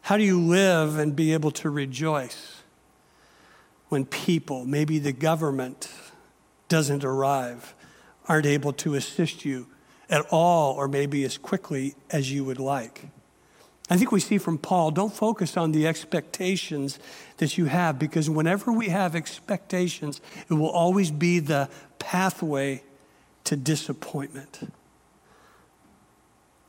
How 0.02 0.18
do 0.18 0.24
you 0.24 0.40
live 0.40 0.98
and 0.98 1.16
be 1.16 1.34
able 1.34 1.52
to 1.52 1.70
rejoice 1.70 2.62
when 3.90 4.06
people, 4.06 4.66
maybe 4.66 5.00
the 5.00 5.12
government, 5.12 5.92
doesn't 6.70 7.04
arrive, 7.04 7.76
aren't 8.28 8.46
able 8.46 8.74
to 8.74 8.96
assist 8.96 9.44
you 9.44 9.68
at 10.12 10.26
all 10.30 10.76
or 10.76 10.88
maybe 10.88 11.24
as 11.24 11.38
quickly 11.38 11.95
as 12.12 12.32
you 12.32 12.43
would 12.43 12.60
like. 12.60 13.08
I 13.89 13.97
think 13.97 14.12
we 14.12 14.19
see 14.19 14.38
from 14.38 14.58
Paul 14.58 14.91
don't 14.91 15.13
focus 15.13 15.58
on 15.58 15.71
the 15.71 15.88
expectations 15.88 17.00
that 17.38 17.58
you 17.58 17.65
have 17.65 17.97
because 17.97 18.30
whenever 18.30 18.71
we 18.71 18.89
have 18.89 19.15
expectations, 19.15 20.21
it 20.50 20.54
will 20.54 20.69
always 20.69 21.12
be 21.12 21.39
the 21.39 21.69
pathway 22.00 22.84
to 23.45 23.56
disappointment. 23.56 24.71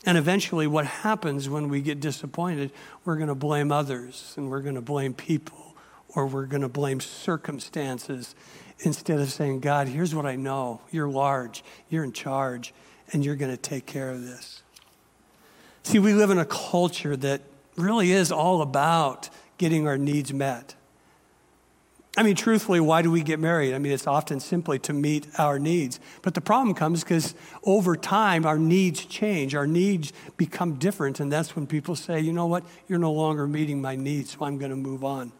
And 0.04 0.18
eventually, 0.18 0.66
what 0.66 0.86
happens 0.86 1.48
when 1.48 1.68
we 1.68 1.80
get 1.80 2.00
disappointed, 2.00 2.72
we're 3.04 3.16
going 3.16 3.28
to 3.28 3.36
blame 3.36 3.70
others 3.70 4.34
and 4.36 4.50
we're 4.50 4.62
going 4.62 4.74
to 4.74 4.80
blame 4.80 5.14
people 5.14 5.76
or 6.08 6.26
we're 6.26 6.46
going 6.46 6.62
to 6.62 6.68
blame 6.68 6.98
circumstances 6.98 8.34
instead 8.80 9.20
of 9.20 9.30
saying, 9.30 9.60
God, 9.60 9.86
here's 9.86 10.12
what 10.12 10.26
I 10.26 10.34
know. 10.34 10.80
You're 10.90 11.08
large, 11.08 11.62
you're 11.88 12.02
in 12.02 12.12
charge, 12.12 12.74
and 13.12 13.24
you're 13.24 13.36
going 13.36 13.50
to 13.50 13.60
take 13.60 13.86
care 13.86 14.10
of 14.10 14.22
this. 14.22 14.62
See, 15.82 15.98
we 15.98 16.14
live 16.14 16.30
in 16.30 16.38
a 16.38 16.44
culture 16.44 17.16
that 17.16 17.42
really 17.76 18.12
is 18.12 18.30
all 18.30 18.62
about 18.62 19.30
getting 19.58 19.86
our 19.86 19.98
needs 19.98 20.32
met. 20.32 20.74
I 22.16 22.22
mean, 22.22 22.36
truthfully, 22.36 22.78
why 22.78 23.00
do 23.00 23.10
we 23.10 23.22
get 23.22 23.38
married? 23.38 23.72
I 23.72 23.78
mean, 23.78 23.92
it's 23.92 24.06
often 24.06 24.38
simply 24.38 24.78
to 24.80 24.92
meet 24.92 25.26
our 25.38 25.58
needs. 25.58 25.98
But 26.20 26.34
the 26.34 26.42
problem 26.42 26.74
comes 26.74 27.02
because 27.02 27.34
over 27.64 27.96
time, 27.96 28.44
our 28.44 28.58
needs 28.58 29.06
change, 29.06 29.54
our 29.54 29.66
needs 29.66 30.12
become 30.36 30.74
different. 30.74 31.20
And 31.20 31.32
that's 31.32 31.56
when 31.56 31.66
people 31.66 31.96
say, 31.96 32.20
you 32.20 32.32
know 32.34 32.46
what, 32.46 32.64
you're 32.86 32.98
no 32.98 33.12
longer 33.12 33.46
meeting 33.46 33.80
my 33.80 33.96
needs, 33.96 34.32
so 34.32 34.44
I'm 34.44 34.58
going 34.58 34.70
to 34.70 34.76
move 34.76 35.04
on. 35.04 35.32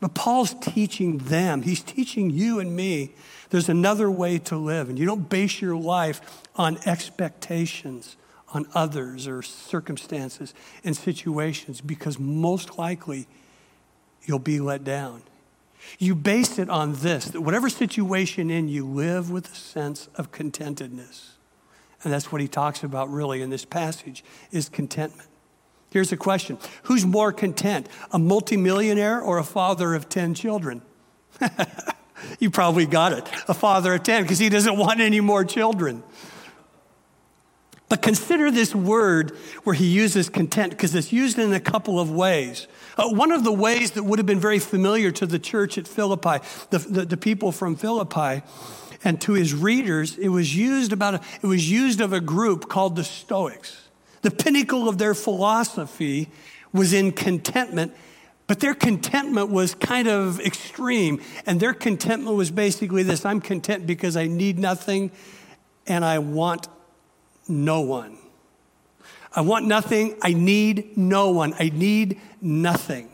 But 0.00 0.14
Paul's 0.14 0.54
teaching 0.54 1.18
them, 1.18 1.62
he's 1.62 1.82
teaching 1.82 2.30
you 2.30 2.60
and 2.60 2.74
me 2.76 3.14
there's 3.50 3.68
another 3.68 4.10
way 4.10 4.38
to 4.40 4.56
live. 4.56 4.88
And 4.88 4.98
you 4.98 5.06
don't 5.06 5.28
base 5.28 5.60
your 5.60 5.76
life 5.76 6.20
on 6.56 6.78
expectations 6.86 8.16
on 8.52 8.66
others 8.74 9.26
or 9.28 9.42
circumstances 9.42 10.54
and 10.84 10.96
situations 10.96 11.80
because 11.80 12.18
most 12.18 12.78
likely 12.78 13.26
you'll 14.24 14.38
be 14.38 14.60
let 14.60 14.84
down. 14.84 15.22
You 15.98 16.14
base 16.14 16.58
it 16.58 16.68
on 16.68 16.94
this 16.94 17.26
that 17.26 17.40
whatever 17.40 17.68
situation 17.68 18.50
in 18.50 18.68
you 18.68 18.86
live 18.86 19.30
with 19.30 19.52
a 19.52 19.54
sense 19.54 20.08
of 20.16 20.32
contentedness. 20.32 21.32
And 22.02 22.12
that's 22.12 22.30
what 22.30 22.40
he 22.40 22.48
talks 22.48 22.82
about 22.82 23.10
really 23.10 23.42
in 23.42 23.50
this 23.50 23.64
passage 23.64 24.24
is 24.50 24.68
contentment. 24.68 25.27
Here's 25.90 26.10
the 26.10 26.16
question 26.16 26.58
Who's 26.84 27.06
more 27.06 27.32
content, 27.32 27.88
a 28.10 28.18
multimillionaire 28.18 29.20
or 29.20 29.38
a 29.38 29.44
father 29.44 29.94
of 29.94 30.08
10 30.08 30.34
children? 30.34 30.82
you 32.38 32.50
probably 32.50 32.86
got 32.86 33.12
it. 33.12 33.28
A 33.48 33.54
father 33.54 33.94
of 33.94 34.02
10 34.02 34.22
because 34.22 34.38
he 34.38 34.48
doesn't 34.48 34.76
want 34.76 35.00
any 35.00 35.20
more 35.20 35.44
children. 35.44 36.02
But 37.88 38.02
consider 38.02 38.50
this 38.50 38.74
word 38.74 39.30
where 39.64 39.74
he 39.74 39.86
uses 39.86 40.28
content 40.28 40.70
because 40.72 40.94
it's 40.94 41.10
used 41.10 41.38
in 41.38 41.54
a 41.54 41.60
couple 41.60 41.98
of 41.98 42.10
ways. 42.10 42.66
Uh, 42.98 43.08
one 43.08 43.32
of 43.32 43.44
the 43.44 43.52
ways 43.52 43.92
that 43.92 44.02
would 44.02 44.18
have 44.18 44.26
been 44.26 44.40
very 44.40 44.58
familiar 44.58 45.10
to 45.12 45.24
the 45.24 45.38
church 45.38 45.78
at 45.78 45.88
Philippi, 45.88 46.44
the, 46.68 46.78
the, 46.80 47.04
the 47.06 47.16
people 47.16 47.50
from 47.50 47.76
Philippi, 47.76 48.42
and 49.04 49.18
to 49.22 49.32
his 49.32 49.54
readers, 49.54 50.18
it 50.18 50.28
was 50.28 50.54
used 50.54 50.92
about 50.92 51.14
a, 51.14 51.20
it 51.42 51.46
was 51.46 51.70
used 51.70 52.02
of 52.02 52.12
a 52.12 52.20
group 52.20 52.68
called 52.68 52.94
the 52.94 53.04
Stoics. 53.04 53.87
The 54.22 54.30
pinnacle 54.30 54.88
of 54.88 54.98
their 54.98 55.14
philosophy 55.14 56.28
was 56.72 56.92
in 56.92 57.12
contentment, 57.12 57.94
but 58.46 58.60
their 58.60 58.74
contentment 58.74 59.50
was 59.50 59.74
kind 59.74 60.08
of 60.08 60.40
extreme. 60.40 61.20
And 61.46 61.60
their 61.60 61.74
contentment 61.74 62.36
was 62.36 62.50
basically 62.50 63.02
this 63.02 63.24
I'm 63.24 63.40
content 63.40 63.86
because 63.86 64.16
I 64.16 64.26
need 64.26 64.58
nothing 64.58 65.10
and 65.86 66.04
I 66.04 66.18
want 66.18 66.68
no 67.48 67.80
one. 67.80 68.18
I 69.34 69.42
want 69.42 69.66
nothing. 69.66 70.16
I 70.22 70.32
need 70.32 70.96
no 70.96 71.30
one. 71.30 71.54
I 71.58 71.70
need 71.70 72.20
nothing. 72.40 73.10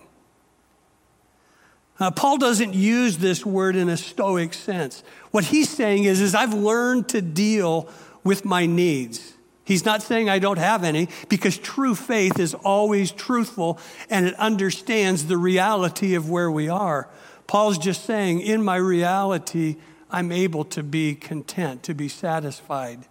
Uh, 2.01 2.11
Paul 2.11 2.39
doesn't 2.39 2.75
use 2.75 3.19
this 3.19 3.47
word 3.47 3.77
in 3.77 3.89
a 3.89 3.97
stoic 3.97 4.53
sense. 4.53 5.05
What 5.31 5.45
he's 5.45 5.69
saying 5.69 6.05
is, 6.05 6.21
is 6.21 6.35
I've 6.35 6.55
learned 6.55 7.09
to 7.11 7.23
deal 7.23 7.89
with 8.25 8.45
my 8.45 8.67
needs. 8.67 9.34
He's 9.65 9.85
not 9.85 10.03
saying 10.03 10.29
I 10.29 10.39
don't 10.39 10.59
have 10.59 10.85
any 10.85 11.09
because 11.29 11.57
true 11.57 11.95
faith 11.95 12.39
is 12.39 12.55
always 12.55 13.11
truthful 13.11 13.79
and 14.11 14.27
it 14.27 14.35
understands 14.35 15.27
the 15.27 15.39
reality 15.39 16.15
of 16.15 16.29
where 16.29 16.51
we 16.51 16.69
are. 16.69 17.09
Paul's 17.47 17.79
just 17.79 18.05
saying, 18.05 18.41
in 18.41 18.63
my 18.63 18.77
reality, 18.77 19.77
I'm 20.11 20.33
able 20.33 20.65
to 20.67 20.83
be 20.83 21.15
content, 21.15 21.83
to 21.85 21.95
be 21.95 22.09
satisfied, 22.09 23.07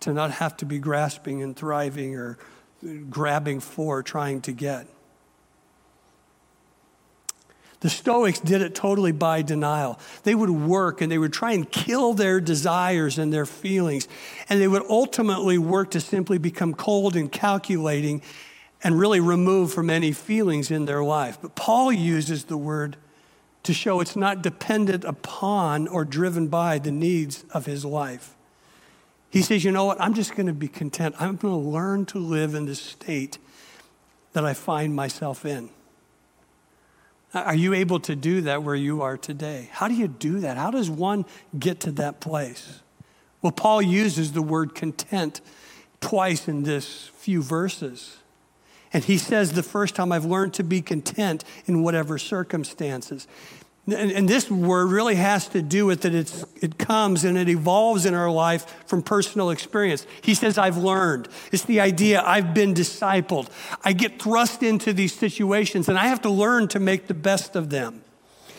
to 0.00 0.12
not 0.12 0.30
have 0.32 0.56
to 0.58 0.66
be 0.66 0.78
grasping 0.78 1.42
and 1.42 1.54
thriving 1.54 2.16
or 2.16 2.38
grabbing 3.10 3.60
for, 3.60 4.02
trying 4.02 4.40
to 4.42 4.52
get. 4.52 4.86
The 7.80 7.90
Stoics 7.90 8.40
did 8.40 8.62
it 8.62 8.74
totally 8.74 9.12
by 9.12 9.42
denial. 9.42 9.98
They 10.22 10.34
would 10.34 10.50
work 10.50 11.00
and 11.00 11.12
they 11.12 11.18
would 11.18 11.32
try 11.32 11.52
and 11.52 11.70
kill 11.70 12.14
their 12.14 12.40
desires 12.40 13.18
and 13.18 13.32
their 13.32 13.46
feelings. 13.46 14.08
And 14.48 14.60
they 14.60 14.68
would 14.68 14.84
ultimately 14.88 15.58
work 15.58 15.90
to 15.90 16.00
simply 16.00 16.38
become 16.38 16.74
cold 16.74 17.16
and 17.16 17.30
calculating 17.30 18.22
and 18.82 18.98
really 18.98 19.20
remove 19.20 19.72
from 19.72 19.90
any 19.90 20.12
feelings 20.12 20.70
in 20.70 20.86
their 20.86 21.04
life. 21.04 21.38
But 21.40 21.54
Paul 21.54 21.92
uses 21.92 22.44
the 22.44 22.56
word 22.56 22.96
to 23.64 23.74
show 23.74 24.00
it's 24.00 24.16
not 24.16 24.42
dependent 24.42 25.04
upon 25.04 25.88
or 25.88 26.04
driven 26.04 26.48
by 26.48 26.78
the 26.78 26.92
needs 26.92 27.44
of 27.50 27.66
his 27.66 27.84
life. 27.84 28.34
He 29.28 29.42
says, 29.42 29.64
You 29.64 29.72
know 29.72 29.84
what? 29.84 30.00
I'm 30.00 30.14
just 30.14 30.34
going 30.34 30.46
to 30.46 30.52
be 30.52 30.68
content. 30.68 31.14
I'm 31.18 31.36
going 31.36 31.52
to 31.52 31.68
learn 31.68 32.06
to 32.06 32.18
live 32.18 32.54
in 32.54 32.66
the 32.66 32.74
state 32.74 33.38
that 34.32 34.44
I 34.44 34.54
find 34.54 34.94
myself 34.94 35.44
in. 35.44 35.70
Uh, 37.36 37.42
are 37.42 37.54
you 37.54 37.74
able 37.74 38.00
to 38.00 38.16
do 38.16 38.40
that 38.40 38.62
where 38.62 38.74
you 38.74 39.02
are 39.02 39.18
today? 39.18 39.68
How 39.70 39.88
do 39.88 39.94
you 39.94 40.08
do 40.08 40.40
that? 40.40 40.56
How 40.56 40.70
does 40.70 40.88
one 40.88 41.26
get 41.58 41.80
to 41.80 41.92
that 41.92 42.18
place? 42.18 42.80
Well, 43.42 43.52
Paul 43.52 43.82
uses 43.82 44.32
the 44.32 44.40
word 44.40 44.74
content 44.74 45.42
twice 46.00 46.48
in 46.48 46.62
this 46.62 47.10
few 47.18 47.42
verses. 47.42 48.16
And 48.90 49.04
he 49.04 49.18
says, 49.18 49.52
The 49.52 49.62
first 49.62 49.94
time 49.94 50.12
I've 50.12 50.24
learned 50.24 50.54
to 50.54 50.64
be 50.64 50.80
content 50.80 51.44
in 51.66 51.82
whatever 51.82 52.16
circumstances. 52.16 53.28
And, 53.86 54.10
and, 54.10 54.28
this 54.28 54.50
word 54.50 54.90
really 54.90 55.14
has 55.14 55.46
to 55.48 55.62
do 55.62 55.86
with 55.86 56.02
that 56.02 56.12
it 56.60 56.76
comes 56.76 57.22
and 57.22 57.38
it 57.38 57.48
evolves 57.48 58.04
in 58.04 58.14
our 58.14 58.30
life 58.30 58.66
from 58.88 59.00
personal 59.00 59.50
experience. 59.50 60.04
He 60.22 60.34
says, 60.34 60.58
I've 60.58 60.76
learned. 60.76 61.28
It's 61.52 61.64
the 61.64 61.78
idea 61.78 62.20
I've 62.20 62.52
been 62.52 62.74
discipled. 62.74 63.48
I 63.84 63.92
get 63.92 64.20
thrust 64.20 64.64
into 64.64 64.92
these 64.92 65.14
situations 65.14 65.88
and 65.88 65.96
I 65.96 66.08
have 66.08 66.22
to 66.22 66.30
learn 66.30 66.66
to 66.68 66.80
make 66.80 67.06
the 67.06 67.14
best 67.14 67.54
of 67.54 67.70
them. 67.70 68.02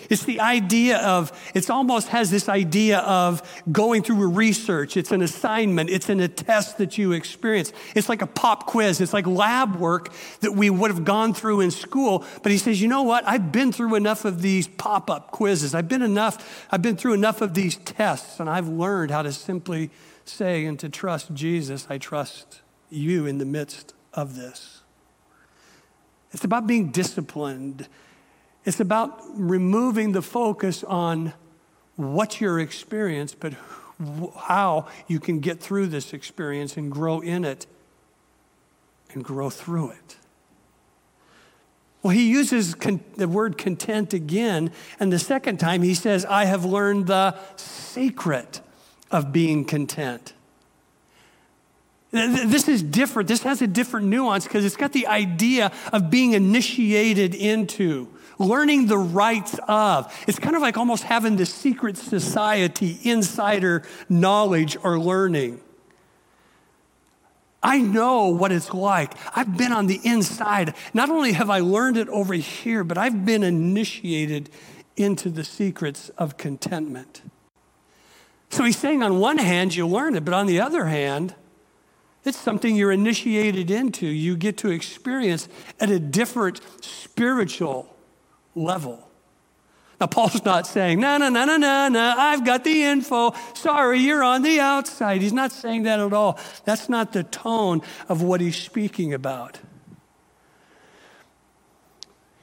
It's 0.10 0.24
the 0.24 0.40
idea 0.40 0.98
of, 1.00 1.32
it 1.54 1.70
almost 1.70 2.10
has 2.10 2.32
this 2.32 2.50
idea 2.50 3.00
of 3.00 3.42
going 3.72 4.04
through 4.04 4.22
a 4.24 4.28
research. 4.28 4.98
It's 4.98 5.12
an 5.12 5.22
assignment. 5.22 5.90
It's 5.90 6.10
in 6.10 6.20
a 6.20 6.28
test 6.28 6.78
that 6.78 6.98
you 6.98 7.12
experience. 7.12 7.74
It's 7.96 8.10
like 8.10 8.22
a 8.22 8.28
pop 8.28 8.66
quiz. 8.66 9.02
It's 9.02 9.14
like 9.14 9.28
lab 9.28 9.76
work 9.76 10.14
that 10.42 10.54
we 10.54 10.70
would 10.70 10.92
have 10.92 11.04
gone 11.04 11.34
through 11.34 11.62
in 11.62 11.72
school. 11.72 12.26
But 12.44 12.52
he 12.52 12.58
says, 12.58 12.82
you 12.82 12.88
know 12.88 13.04
what? 13.04 13.28
I've 13.28 13.52
been 13.52 13.72
through 13.72 13.96
enough 13.96 14.26
of 14.26 14.42
these 14.42 14.68
pop 14.68 15.10
up 15.10 15.32
quizzes. 15.32 15.76
I've 15.76 15.88
been 15.88 16.02
enough, 16.02 16.68
I've 16.72 16.82
been 16.82 16.98
through 16.98 17.14
enough 17.14 17.42
of 17.42 17.54
these 17.54 17.78
tests, 17.78 18.40
and 18.40 18.50
I've 18.50 18.68
learned 18.68 19.12
how 19.12 19.22
to 19.22 19.32
simply 19.32 19.90
say 20.26 20.66
and 20.66 20.80
to 20.80 20.90
trust 20.90 21.34
Jesus. 21.34 21.88
I 21.90 21.98
trust 21.98 22.62
you 22.90 23.26
in 23.26 23.38
the 23.38 23.46
midst 23.46 23.94
of 24.14 24.36
this. 24.36 24.82
It's 26.32 26.44
about 26.44 26.68
being 26.68 26.92
disciplined 26.92 27.88
it's 28.68 28.82
about 28.82 29.24
removing 29.34 30.12
the 30.12 30.22
focus 30.22 30.84
on 30.84 31.32
what's 31.96 32.42
your 32.42 32.60
experience, 32.60 33.34
but 33.34 33.54
how 34.36 34.88
you 35.08 35.22
can 35.22 35.40
get 35.40 35.62
through 35.62 35.88
this 35.88 36.12
experience 36.12 36.76
and 36.76 36.92
grow 36.92 37.22
in 37.22 37.46
it 37.46 37.66
and 39.14 39.24
grow 39.24 39.50
through 39.50 39.92
it. 39.92 40.18
Well, 42.04 42.12
he 42.12 42.30
uses 42.30 42.76
con- 42.76 43.00
the 43.16 43.30
word 43.30 43.58
content 43.58 44.14
again, 44.14 44.72
and 45.00 45.14
the 45.14 45.20
second 45.20 45.62
time 45.62 45.82
he 45.82 45.94
says, 45.94 46.26
I 46.26 46.44
have 46.44 46.66
learned 46.66 47.08
the 47.08 47.38
secret 47.56 48.60
of 49.10 49.32
being 49.32 49.64
content. 49.64 50.34
This 52.12 52.68
is 52.68 52.84
different. 52.84 53.30
This 53.30 53.44
has 53.44 53.62
a 53.62 53.68
different 53.68 54.08
nuance 54.08 54.44
because 54.44 54.66
it's 54.66 54.76
got 54.76 54.92
the 54.92 55.08
idea 55.08 55.72
of 55.94 56.10
being 56.10 56.34
initiated 56.34 57.34
into 57.34 58.10
learning 58.38 58.88
the 58.88 58.98
rites 58.98 59.60
of. 59.68 60.14
It's 60.28 60.40
kind 60.40 60.56
of 60.56 60.62
like 60.62 60.78
almost 60.78 61.04
having 61.04 61.38
this 61.38 61.54
secret 61.54 61.98
society, 61.98 63.00
insider 63.04 63.84
knowledge 64.10 64.78
or 64.84 65.00
learning. 65.00 65.62
I 67.64 67.80
know 67.80 68.28
what 68.28 68.52
it's 68.52 68.74
like. 68.74 69.14
I've 69.36 69.58
been 69.58 69.74
on 69.74 69.88
the 69.88 70.00
inside. 70.04 70.74
Not 70.94 71.10
only 71.10 71.34
have 71.34 71.50
I 71.50 71.60
learned 71.60 71.98
it 71.98 72.08
over 72.10 72.34
here, 72.36 72.84
but 72.84 72.98
I've 72.98 73.26
been 73.26 73.44
initiated 73.44 74.50
into 74.96 75.30
the 75.30 75.44
secrets 75.44 76.10
of 76.18 76.38
contentment. 76.38 77.24
So 78.50 78.64
he's 78.64 78.78
saying, 78.78 79.04
on 79.04 79.20
one 79.20 79.38
hand, 79.38 79.76
you 79.76 79.88
learn 79.88 80.16
it, 80.16 80.24
but 80.24 80.34
on 80.34 80.48
the 80.48 80.62
other 80.62 80.86
hand, 80.86 81.36
it's 82.24 82.38
something 82.38 82.76
you're 82.76 82.92
initiated 82.92 83.72
into. 83.72 84.06
You 84.06 84.38
get 84.38 84.58
to 84.60 84.70
experience 84.70 85.50
at 85.80 85.90
a 85.90 86.00
different 86.00 86.62
spiritual 86.82 87.94
level. 88.58 89.08
Now, 90.00 90.08
Paul's 90.08 90.44
not 90.46 90.68
saying, 90.68 91.00
no, 91.00 91.18
no, 91.18 91.30
no, 91.30 91.46
no, 91.46 91.58
no, 91.58 91.88
no, 91.88 92.16
I've 92.18 92.46
got 92.46 92.64
the 92.64 92.84
info. 92.84 93.34
Sorry, 93.54 94.00
you're 94.00 94.24
on 94.24 94.42
the 94.42 94.60
outside. 94.60 95.22
He's 95.22 95.34
not 95.34 95.52
saying 95.52 95.84
that 95.84 96.00
at 96.00 96.14
all. 96.14 96.40
That's 96.66 96.90
not 96.90 97.14
the 97.14 97.24
tone 97.24 97.82
of 98.10 98.22
what 98.22 98.42
he's 98.42 98.58
speaking 98.58 99.14
about. 99.14 99.60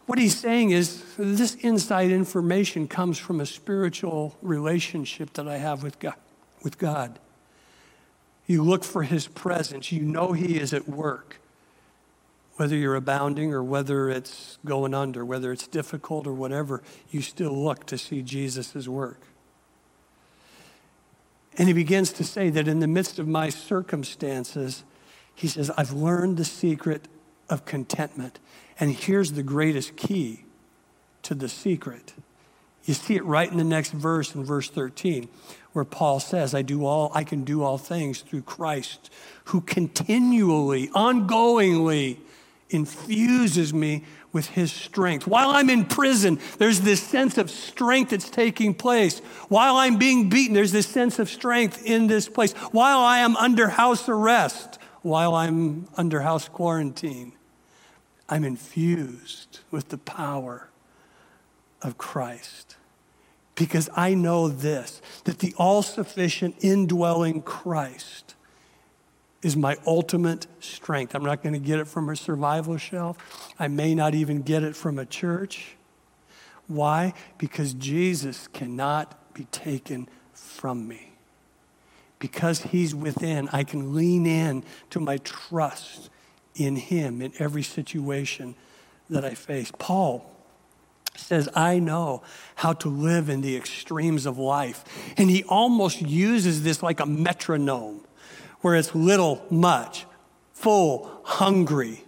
What 0.06 0.18
he's 0.18 0.36
saying 0.36 0.70
is 0.70 1.02
this 1.16 1.54
inside 1.56 2.10
information 2.10 2.88
comes 2.88 3.18
from 3.18 3.40
a 3.40 3.46
spiritual 3.46 4.36
relationship 4.42 5.32
that 5.34 5.48
I 5.48 5.56
have 5.56 5.82
with 5.82 5.98
God. 5.98 6.14
With 6.62 6.78
God. 6.78 7.18
You 8.46 8.62
look 8.62 8.84
for 8.84 9.02
his 9.02 9.26
presence, 9.26 9.90
you 9.90 10.02
know 10.02 10.32
he 10.32 10.58
is 10.58 10.74
at 10.74 10.86
work 10.86 11.40
whether 12.56 12.76
you're 12.76 12.94
abounding 12.94 13.52
or 13.52 13.62
whether 13.62 14.08
it's 14.08 14.58
going 14.64 14.94
under, 14.94 15.24
whether 15.24 15.52
it's 15.52 15.66
difficult 15.66 16.26
or 16.26 16.32
whatever, 16.32 16.82
you 17.10 17.20
still 17.20 17.52
look 17.52 17.84
to 17.86 17.98
see 17.98 18.22
Jesus' 18.22 18.86
work. 18.86 19.20
And 21.56 21.68
he 21.68 21.74
begins 21.74 22.12
to 22.14 22.24
say 22.24 22.50
that 22.50 22.66
in 22.68 22.80
the 22.80 22.86
midst 22.86 23.18
of 23.18 23.28
my 23.28 23.48
circumstances, 23.48 24.84
he 25.34 25.48
says, 25.48 25.70
I've 25.76 25.92
learned 25.92 26.36
the 26.36 26.44
secret 26.44 27.08
of 27.48 27.64
contentment. 27.64 28.38
And 28.78 28.92
here's 28.92 29.32
the 29.32 29.42
greatest 29.42 29.96
key 29.96 30.44
to 31.22 31.34
the 31.34 31.48
secret. 31.48 32.14
You 32.84 32.94
see 32.94 33.14
it 33.16 33.24
right 33.24 33.50
in 33.50 33.56
the 33.56 33.64
next 33.64 33.92
verse, 33.92 34.34
in 34.34 34.44
verse 34.44 34.68
13, 34.68 35.28
where 35.72 35.84
Paul 35.84 36.20
says, 36.20 36.54
I 36.54 36.62
do 36.62 36.84
all, 36.84 37.10
I 37.14 37.24
can 37.24 37.44
do 37.44 37.62
all 37.62 37.78
things 37.78 38.20
through 38.20 38.42
Christ, 38.42 39.10
who 39.46 39.60
continually, 39.60 40.88
ongoingly 40.88 42.18
infuses 42.74 43.72
me 43.72 44.04
with 44.32 44.48
his 44.48 44.72
strength. 44.72 45.26
While 45.26 45.50
I'm 45.50 45.70
in 45.70 45.84
prison, 45.84 46.40
there's 46.58 46.80
this 46.80 47.00
sense 47.00 47.38
of 47.38 47.50
strength 47.50 48.10
that's 48.10 48.28
taking 48.28 48.74
place. 48.74 49.20
While 49.48 49.76
I'm 49.76 49.96
being 49.96 50.28
beaten, 50.28 50.54
there's 50.54 50.72
this 50.72 50.88
sense 50.88 51.18
of 51.18 51.30
strength 51.30 51.84
in 51.86 52.08
this 52.08 52.28
place. 52.28 52.52
While 52.72 52.98
I 52.98 53.20
am 53.20 53.36
under 53.36 53.68
house 53.68 54.08
arrest, 54.08 54.78
while 55.02 55.34
I'm 55.34 55.86
under 55.96 56.22
house 56.22 56.48
quarantine, 56.48 57.32
I'm 58.28 58.42
infused 58.42 59.60
with 59.70 59.90
the 59.90 59.98
power 59.98 60.68
of 61.80 61.96
Christ. 61.96 62.76
Because 63.54 63.88
I 63.94 64.14
know 64.14 64.48
this 64.48 65.00
that 65.24 65.38
the 65.38 65.54
all 65.56 65.82
sufficient 65.82 66.56
indwelling 66.60 67.42
Christ 67.42 68.33
is 69.44 69.56
my 69.56 69.76
ultimate 69.86 70.46
strength. 70.58 71.14
I'm 71.14 71.22
not 71.22 71.42
going 71.42 71.52
to 71.52 71.58
get 71.58 71.78
it 71.78 71.86
from 71.86 72.08
a 72.08 72.16
survival 72.16 72.78
shelf. 72.78 73.52
I 73.58 73.68
may 73.68 73.94
not 73.94 74.14
even 74.14 74.42
get 74.42 74.62
it 74.62 74.74
from 74.74 74.98
a 74.98 75.04
church. 75.04 75.76
Why? 76.66 77.12
Because 77.36 77.74
Jesus 77.74 78.48
cannot 78.48 79.34
be 79.34 79.44
taken 79.46 80.08
from 80.32 80.88
me. 80.88 81.12
Because 82.18 82.62
he's 82.62 82.94
within, 82.94 83.48
I 83.52 83.64
can 83.64 83.94
lean 83.94 84.24
in 84.24 84.64
to 84.90 84.98
my 84.98 85.18
trust 85.18 86.08
in 86.54 86.76
him 86.76 87.20
in 87.20 87.32
every 87.38 87.62
situation 87.62 88.54
that 89.10 89.26
I 89.26 89.34
face. 89.34 89.70
Paul 89.78 90.24
says, 91.16 91.50
I 91.54 91.78
know 91.78 92.22
how 92.56 92.72
to 92.72 92.88
live 92.88 93.28
in 93.28 93.42
the 93.42 93.56
extremes 93.56 94.24
of 94.24 94.38
life. 94.38 94.84
And 95.18 95.28
he 95.28 95.44
almost 95.44 96.00
uses 96.00 96.62
this 96.62 96.82
like 96.82 97.00
a 97.00 97.06
metronome 97.06 98.00
where 98.64 98.76
it's 98.76 98.94
little, 98.94 99.44
much, 99.50 100.06
full, 100.54 101.20
hungry. 101.22 102.02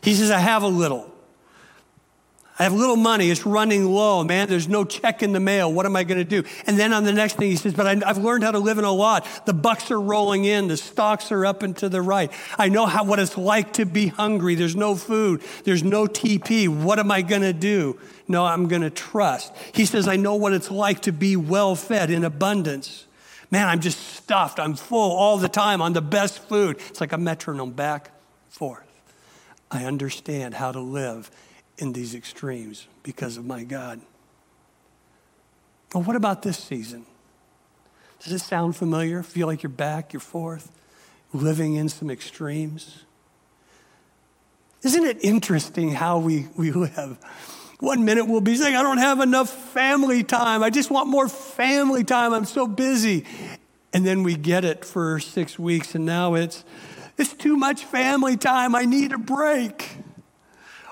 He 0.00 0.14
says, 0.14 0.30
I 0.30 0.38
have 0.38 0.62
a 0.62 0.68
little. 0.68 1.12
I 2.60 2.62
have 2.62 2.72
little 2.72 2.94
money. 2.94 3.28
It's 3.28 3.44
running 3.44 3.84
low. 3.84 4.22
Man, 4.22 4.46
there's 4.48 4.68
no 4.68 4.84
check 4.84 5.20
in 5.20 5.32
the 5.32 5.40
mail. 5.40 5.72
What 5.72 5.84
am 5.84 5.96
I 5.96 6.04
going 6.04 6.18
to 6.18 6.24
do? 6.24 6.48
And 6.68 6.78
then 6.78 6.92
on 6.92 7.02
the 7.02 7.12
next 7.12 7.38
thing, 7.38 7.50
he 7.50 7.56
says, 7.56 7.74
But 7.74 7.88
I, 7.88 8.06
have 8.06 8.18
learned 8.18 8.44
how 8.44 8.52
to 8.52 8.60
live 8.60 8.78
in 8.78 8.84
a 8.84 8.92
lot. 8.92 9.26
The 9.46 9.52
bucks 9.52 9.90
are 9.90 10.00
rolling 10.00 10.44
in. 10.44 10.68
The 10.68 10.76
stocks 10.76 11.32
are 11.32 11.44
up 11.44 11.64
and 11.64 11.76
to 11.78 11.88
the 11.88 12.02
right. 12.02 12.30
I 12.56 12.68
know 12.68 12.86
how, 12.86 13.02
what 13.02 13.18
it's 13.18 13.36
like 13.36 13.72
to 13.74 13.84
be 13.84 14.06
hungry. 14.06 14.54
There's 14.54 14.76
no 14.76 14.94
food. 14.94 15.42
There's 15.64 15.82
no 15.82 16.06
TP. 16.06 16.68
What 16.68 17.00
am 17.00 17.10
I 17.10 17.22
going 17.22 17.42
to 17.42 17.52
do? 17.52 17.98
No, 18.28 18.44
I'm 18.44 18.68
going 18.68 18.82
to 18.82 18.90
trust. 18.90 19.52
He 19.74 19.86
says, 19.86 20.06
I 20.06 20.14
know 20.14 20.36
what 20.36 20.52
it's 20.52 20.70
like 20.70 21.00
to 21.02 21.12
be 21.12 21.34
well 21.34 21.74
fed 21.74 22.10
in 22.10 22.24
abundance. 22.24 23.07
Man, 23.50 23.68
I'm 23.68 23.80
just 23.80 23.98
stuffed. 24.14 24.60
I'm 24.60 24.74
full 24.74 25.12
all 25.12 25.38
the 25.38 25.48
time 25.48 25.80
on 25.80 25.92
the 25.92 26.02
best 26.02 26.40
food. 26.48 26.76
It's 26.88 27.00
like 27.00 27.12
a 27.12 27.18
metronome 27.18 27.72
back, 27.72 28.10
forth. 28.48 28.84
I 29.70 29.84
understand 29.84 30.54
how 30.54 30.72
to 30.72 30.80
live 30.80 31.30
in 31.78 31.92
these 31.92 32.14
extremes 32.14 32.86
because 33.02 33.36
of 33.36 33.46
my 33.46 33.64
God. 33.64 34.00
Well, 35.94 36.02
what 36.02 36.16
about 36.16 36.42
this 36.42 36.58
season? 36.58 37.06
Does 38.20 38.32
it 38.32 38.40
sound 38.40 38.76
familiar? 38.76 39.22
Feel 39.22 39.46
like 39.46 39.62
you're 39.62 39.70
back, 39.70 40.12
you're 40.12 40.20
forth, 40.20 40.70
living 41.32 41.76
in 41.76 41.88
some 41.88 42.10
extremes? 42.10 43.04
Isn't 44.82 45.04
it 45.04 45.18
interesting 45.22 45.92
how 45.92 46.18
we, 46.18 46.48
we 46.56 46.70
live? 46.72 47.18
One 47.80 48.04
minute 48.04 48.24
we'll 48.26 48.40
be 48.40 48.56
saying, 48.56 48.74
I 48.74 48.82
don't 48.82 48.98
have 48.98 49.20
enough 49.20 49.50
family 49.50 50.24
time. 50.24 50.64
I 50.64 50.70
just 50.70 50.90
want 50.90 51.08
more 51.08 51.28
family 51.28 52.02
time. 52.02 52.32
I'm 52.32 52.44
so 52.44 52.66
busy. 52.66 53.24
And 53.92 54.04
then 54.04 54.24
we 54.24 54.36
get 54.36 54.64
it 54.64 54.84
for 54.84 55.20
six 55.20 55.58
weeks, 55.58 55.94
and 55.94 56.04
now 56.04 56.34
it's, 56.34 56.64
it's 57.16 57.32
too 57.32 57.56
much 57.56 57.84
family 57.84 58.36
time. 58.36 58.74
I 58.74 58.84
need 58.84 59.12
a 59.12 59.18
break. 59.18 59.96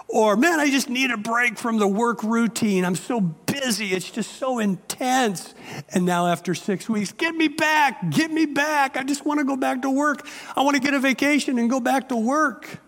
Or, 0.09 0.37
man, 0.37 0.61
I 0.61 0.71
just 0.71 0.89
need 0.89 1.11
a 1.11 1.17
break 1.17 1.59
from 1.59 1.79
the 1.79 1.89
work 1.89 2.23
routine. 2.23 2.85
I'm 2.85 2.95
so 2.95 3.21
busy. 3.21 3.93
It's 3.93 4.09
just 4.09 4.35
so 4.35 4.61
intense. 4.61 5.55
And 5.93 6.07
now, 6.07 6.29
after 6.29 6.55
six 6.55 6.89
weeks, 6.89 7.11
get 7.11 7.35
me 7.35 7.49
back. 7.49 8.11
Get 8.11 8.31
me 8.31 8.47
back. 8.47 8.97
I 8.97 9.03
just 9.03 9.27
want 9.27 9.41
to 9.41 9.45
go 9.45 9.57
back 9.57 9.83
to 9.83 9.91
work. 9.91 10.27
I 10.55 10.63
want 10.63 10.77
to 10.77 10.81
get 10.81 10.95
a 10.95 11.01
vacation 11.01 11.59
and 11.59 11.69
go 11.69 11.81
back 11.81 12.09
to 12.11 12.17
work. 12.17 12.79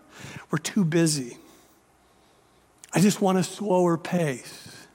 We're 0.49 0.59
too 0.59 0.85
busy. 0.85 1.37
I 2.93 2.99
just 2.99 3.21
want 3.21 3.37
a 3.37 3.43
slower 3.43 3.97
pace. 3.97 4.87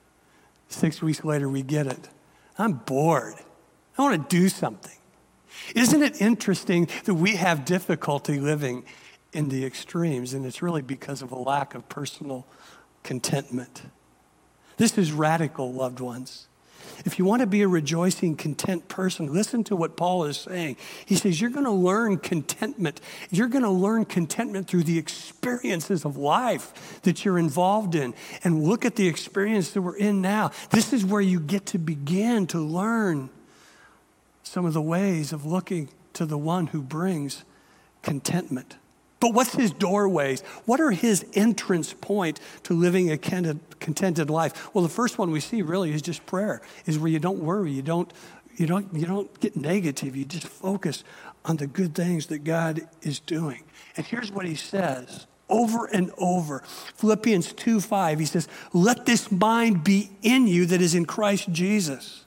Six 0.68 1.00
weeks 1.00 1.24
later, 1.24 1.48
we 1.48 1.62
get 1.62 1.86
it. 1.86 2.08
I'm 2.58 2.72
bored. 2.72 3.34
I 3.96 4.02
want 4.02 4.28
to 4.28 4.36
do 4.36 4.48
something. 4.48 4.96
Isn't 5.74 6.02
it 6.02 6.20
interesting 6.20 6.88
that 7.04 7.14
we 7.14 7.36
have 7.36 7.64
difficulty 7.64 8.40
living 8.40 8.84
in 9.32 9.48
the 9.48 9.64
extremes, 9.64 10.32
and 10.32 10.46
it's 10.46 10.62
really 10.62 10.82
because 10.82 11.20
of 11.20 11.32
a 11.32 11.38
lack 11.38 11.74
of 11.74 11.88
personal 11.88 12.46
contentment. 13.02 13.82
This 14.76 14.96
is 14.96 15.12
radical, 15.12 15.72
loved 15.72 16.00
ones. 16.00 16.46
If 17.04 17.18
you 17.18 17.26
want 17.26 17.40
to 17.40 17.46
be 17.46 17.60
a 17.60 17.68
rejoicing, 17.68 18.34
content 18.34 18.88
person, 18.88 19.32
listen 19.32 19.62
to 19.64 19.76
what 19.76 19.96
Paul 19.96 20.24
is 20.24 20.38
saying. 20.38 20.76
He 21.04 21.16
says, 21.16 21.40
You're 21.40 21.50
going 21.50 21.66
to 21.66 21.70
learn 21.70 22.18
contentment. 22.18 23.00
You're 23.30 23.48
going 23.48 23.64
to 23.64 23.70
learn 23.70 24.06
contentment 24.06 24.68
through 24.68 24.84
the 24.84 24.98
experiences 24.98 26.04
of 26.06 26.16
life 26.16 27.02
that 27.02 27.24
you're 27.24 27.38
involved 27.38 27.94
in. 27.94 28.14
And 28.42 28.64
look 28.64 28.86
at 28.86 28.96
the 28.96 29.06
experience 29.06 29.72
that 29.72 29.82
we're 29.82 29.96
in 29.96 30.22
now. 30.22 30.50
This 30.70 30.92
is 30.92 31.04
where 31.04 31.20
you 31.20 31.40
get 31.40 31.66
to 31.66 31.78
begin 31.78 32.46
to 32.48 32.58
learn 32.58 33.28
some 34.42 34.64
of 34.64 34.72
the 34.72 34.82
ways 34.82 35.32
of 35.32 35.44
looking 35.44 35.90
to 36.14 36.24
the 36.24 36.38
one 36.38 36.68
who 36.68 36.80
brings 36.80 37.44
contentment. 38.02 38.76
But 39.24 39.32
what's 39.32 39.54
his 39.54 39.72
doorways? 39.72 40.42
What 40.66 40.82
are 40.82 40.90
his 40.90 41.24
entrance 41.32 41.94
point 41.94 42.40
to 42.64 42.74
living 42.74 43.10
a 43.10 43.16
contented 43.16 44.28
life? 44.28 44.74
Well, 44.74 44.82
the 44.82 44.90
first 44.90 45.16
one 45.16 45.30
we 45.30 45.40
see 45.40 45.62
really 45.62 45.94
is 45.94 46.02
just 46.02 46.26
prayer, 46.26 46.60
is 46.84 46.98
where 46.98 47.10
you 47.10 47.18
don't 47.18 47.38
worry, 47.38 47.72
you 47.72 47.80
don't, 47.80 48.12
you 48.58 48.66
don't, 48.66 48.86
you 48.92 49.06
don't 49.06 49.40
get 49.40 49.56
negative, 49.56 50.14
you 50.14 50.26
just 50.26 50.46
focus 50.46 51.04
on 51.46 51.56
the 51.56 51.66
good 51.66 51.94
things 51.94 52.26
that 52.26 52.44
God 52.44 52.86
is 53.00 53.18
doing. 53.18 53.64
And 53.96 54.04
here's 54.04 54.30
what 54.30 54.44
he 54.44 54.56
says 54.56 55.26
over 55.48 55.86
and 55.86 56.12
over. 56.18 56.62
Philippians 56.96 57.54
2 57.54 57.80
5, 57.80 58.18
he 58.18 58.26
says, 58.26 58.46
Let 58.74 59.06
this 59.06 59.32
mind 59.32 59.82
be 59.82 60.10
in 60.20 60.46
you 60.46 60.66
that 60.66 60.82
is 60.82 60.94
in 60.94 61.06
Christ 61.06 61.50
Jesus. 61.50 62.26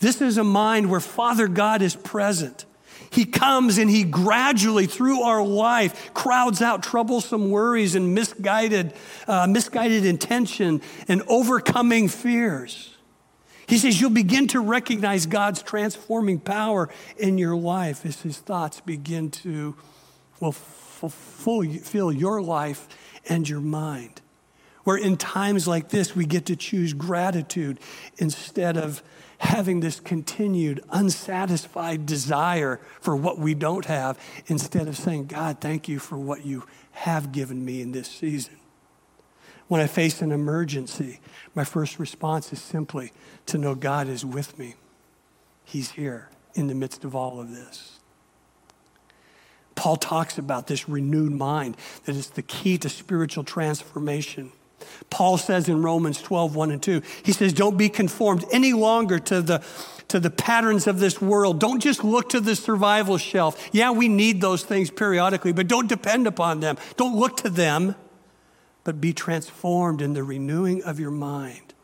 This 0.00 0.20
is 0.20 0.38
a 0.38 0.44
mind 0.44 0.90
where 0.90 0.98
Father 0.98 1.46
God 1.46 1.82
is 1.82 1.94
present. 1.94 2.64
He 3.10 3.24
comes 3.24 3.78
and 3.78 3.88
he 3.88 4.04
gradually, 4.04 4.86
through 4.86 5.22
our 5.22 5.44
life, 5.44 6.12
crowds 6.14 6.60
out 6.60 6.82
troublesome 6.82 7.50
worries 7.50 7.94
and 7.94 8.14
misguided, 8.14 8.92
uh, 9.26 9.46
misguided 9.46 10.04
intention 10.04 10.82
and 11.08 11.22
overcoming 11.28 12.08
fears. 12.08 12.96
He 13.66 13.78
says 13.78 14.00
you'll 14.00 14.10
begin 14.10 14.46
to 14.48 14.60
recognize 14.60 15.26
God's 15.26 15.62
transforming 15.62 16.38
power 16.38 16.88
in 17.16 17.38
your 17.38 17.56
life 17.56 18.06
as 18.06 18.20
his 18.20 18.38
thoughts 18.38 18.80
begin 18.80 19.30
to 19.30 19.74
well, 20.40 20.52
fulfill 20.52 22.12
your 22.12 22.42
life 22.42 22.88
and 23.28 23.48
your 23.48 23.60
mind. 23.60 24.20
Where 24.84 24.96
in 24.96 25.16
times 25.16 25.66
like 25.66 25.88
this, 25.88 26.14
we 26.14 26.26
get 26.26 26.46
to 26.46 26.54
choose 26.54 26.92
gratitude 26.92 27.80
instead 28.18 28.76
of 28.76 29.02
having 29.38 29.80
this 29.80 30.00
continued 30.00 30.82
unsatisfied 30.90 32.06
desire 32.06 32.80
for 33.00 33.14
what 33.14 33.38
we 33.38 33.54
don't 33.54 33.84
have 33.86 34.18
instead 34.46 34.88
of 34.88 34.96
saying, 34.96 35.26
God, 35.26 35.60
thank 35.60 35.88
you 35.88 35.98
for 35.98 36.16
what 36.16 36.46
you 36.46 36.64
have 36.92 37.32
given 37.32 37.64
me 37.64 37.82
in 37.82 37.92
this 37.92 38.08
season. 38.08 38.56
When 39.68 39.80
I 39.80 39.86
face 39.86 40.22
an 40.22 40.32
emergency, 40.32 41.20
my 41.54 41.64
first 41.64 41.98
response 41.98 42.52
is 42.52 42.62
simply 42.62 43.12
to 43.46 43.58
know 43.58 43.74
God 43.74 44.08
is 44.08 44.24
with 44.24 44.58
me. 44.58 44.74
He's 45.64 45.92
here 45.92 46.30
in 46.54 46.68
the 46.68 46.74
midst 46.74 47.04
of 47.04 47.14
all 47.14 47.40
of 47.40 47.50
this. 47.50 47.98
Paul 49.74 49.96
talks 49.96 50.38
about 50.38 50.68
this 50.68 50.88
renewed 50.88 51.32
mind, 51.32 51.76
that 52.04 52.16
is 52.16 52.30
the 52.30 52.42
key 52.42 52.78
to 52.78 52.88
spiritual 52.88 53.44
transformation. 53.44 54.52
Paul 55.10 55.38
says 55.38 55.68
in 55.68 55.82
Romans 55.82 56.20
12, 56.20 56.54
1 56.54 56.70
and 56.70 56.82
2, 56.82 57.02
he 57.22 57.32
says, 57.32 57.52
Don't 57.52 57.76
be 57.76 57.88
conformed 57.88 58.44
any 58.52 58.72
longer 58.72 59.18
to 59.18 59.40
the, 59.42 59.64
to 60.08 60.20
the 60.20 60.30
patterns 60.30 60.86
of 60.86 60.98
this 60.98 61.20
world. 61.20 61.60
Don't 61.60 61.80
just 61.80 62.04
look 62.04 62.28
to 62.30 62.40
the 62.40 62.56
survival 62.56 63.18
shelf. 63.18 63.68
Yeah, 63.72 63.90
we 63.90 64.08
need 64.08 64.40
those 64.40 64.64
things 64.64 64.90
periodically, 64.90 65.52
but 65.52 65.68
don't 65.68 65.88
depend 65.88 66.26
upon 66.26 66.60
them. 66.60 66.76
Don't 66.96 67.16
look 67.16 67.36
to 67.38 67.50
them, 67.50 67.94
but 68.84 69.00
be 69.00 69.12
transformed 69.12 70.00
in 70.00 70.12
the 70.12 70.22
renewing 70.22 70.82
of 70.84 71.00
your 71.00 71.10
mind. 71.10 71.74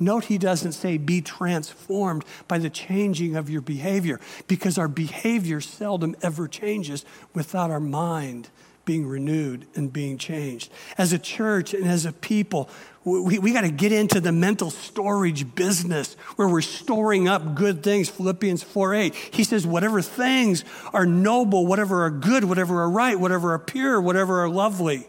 Note 0.00 0.24
he 0.24 0.38
doesn't 0.38 0.72
say 0.72 0.98
be 0.98 1.20
transformed 1.20 2.24
by 2.48 2.58
the 2.58 2.70
changing 2.70 3.36
of 3.36 3.48
your 3.48 3.60
behavior, 3.60 4.18
because 4.48 4.76
our 4.76 4.88
behavior 4.88 5.60
seldom 5.60 6.16
ever 6.22 6.48
changes 6.48 7.04
without 7.34 7.70
our 7.70 7.80
mind 7.80 8.48
being 8.84 9.06
renewed 9.06 9.66
and 9.74 9.92
being 9.92 10.18
changed. 10.18 10.70
As 10.98 11.12
a 11.12 11.18
church 11.18 11.74
and 11.74 11.86
as 11.86 12.04
a 12.04 12.12
people, 12.12 12.68
we, 13.04 13.38
we 13.38 13.52
got 13.52 13.62
to 13.62 13.70
get 13.70 13.92
into 13.92 14.20
the 14.20 14.32
mental 14.32 14.70
storage 14.70 15.54
business 15.54 16.14
where 16.36 16.48
we're 16.48 16.60
storing 16.60 17.28
up 17.28 17.54
good 17.54 17.82
things. 17.82 18.08
Philippians 18.08 18.62
4 18.62 18.94
8. 18.94 19.14
He 19.14 19.44
says, 19.44 19.66
whatever 19.66 20.02
things 20.02 20.64
are 20.92 21.06
noble, 21.06 21.66
whatever 21.66 22.04
are 22.04 22.10
good, 22.10 22.44
whatever 22.44 22.82
are 22.82 22.90
right, 22.90 23.18
whatever 23.18 23.52
are 23.52 23.58
pure, 23.58 24.00
whatever 24.00 24.42
are 24.42 24.48
lovely, 24.48 25.06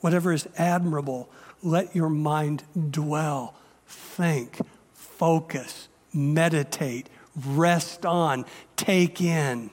whatever 0.00 0.32
is 0.32 0.48
admirable, 0.56 1.28
let 1.62 1.94
your 1.94 2.08
mind 2.08 2.64
dwell, 2.90 3.54
think, 3.86 4.58
focus, 4.94 5.88
meditate, 6.12 7.08
rest 7.46 8.04
on, 8.04 8.44
take 8.76 9.20
in, 9.20 9.70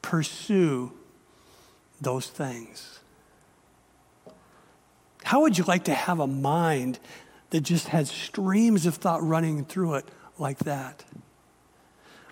pursue 0.00 0.92
those 2.02 2.26
things? 2.26 3.00
How 5.24 5.42
would 5.42 5.56
you 5.56 5.64
like 5.64 5.84
to 5.84 5.94
have 5.94 6.20
a 6.20 6.26
mind 6.26 6.98
that 7.50 7.60
just 7.60 7.88
had 7.88 8.08
streams 8.08 8.86
of 8.86 8.96
thought 8.96 9.22
running 9.22 9.64
through 9.64 9.94
it 9.94 10.04
like 10.38 10.58
that? 10.60 11.04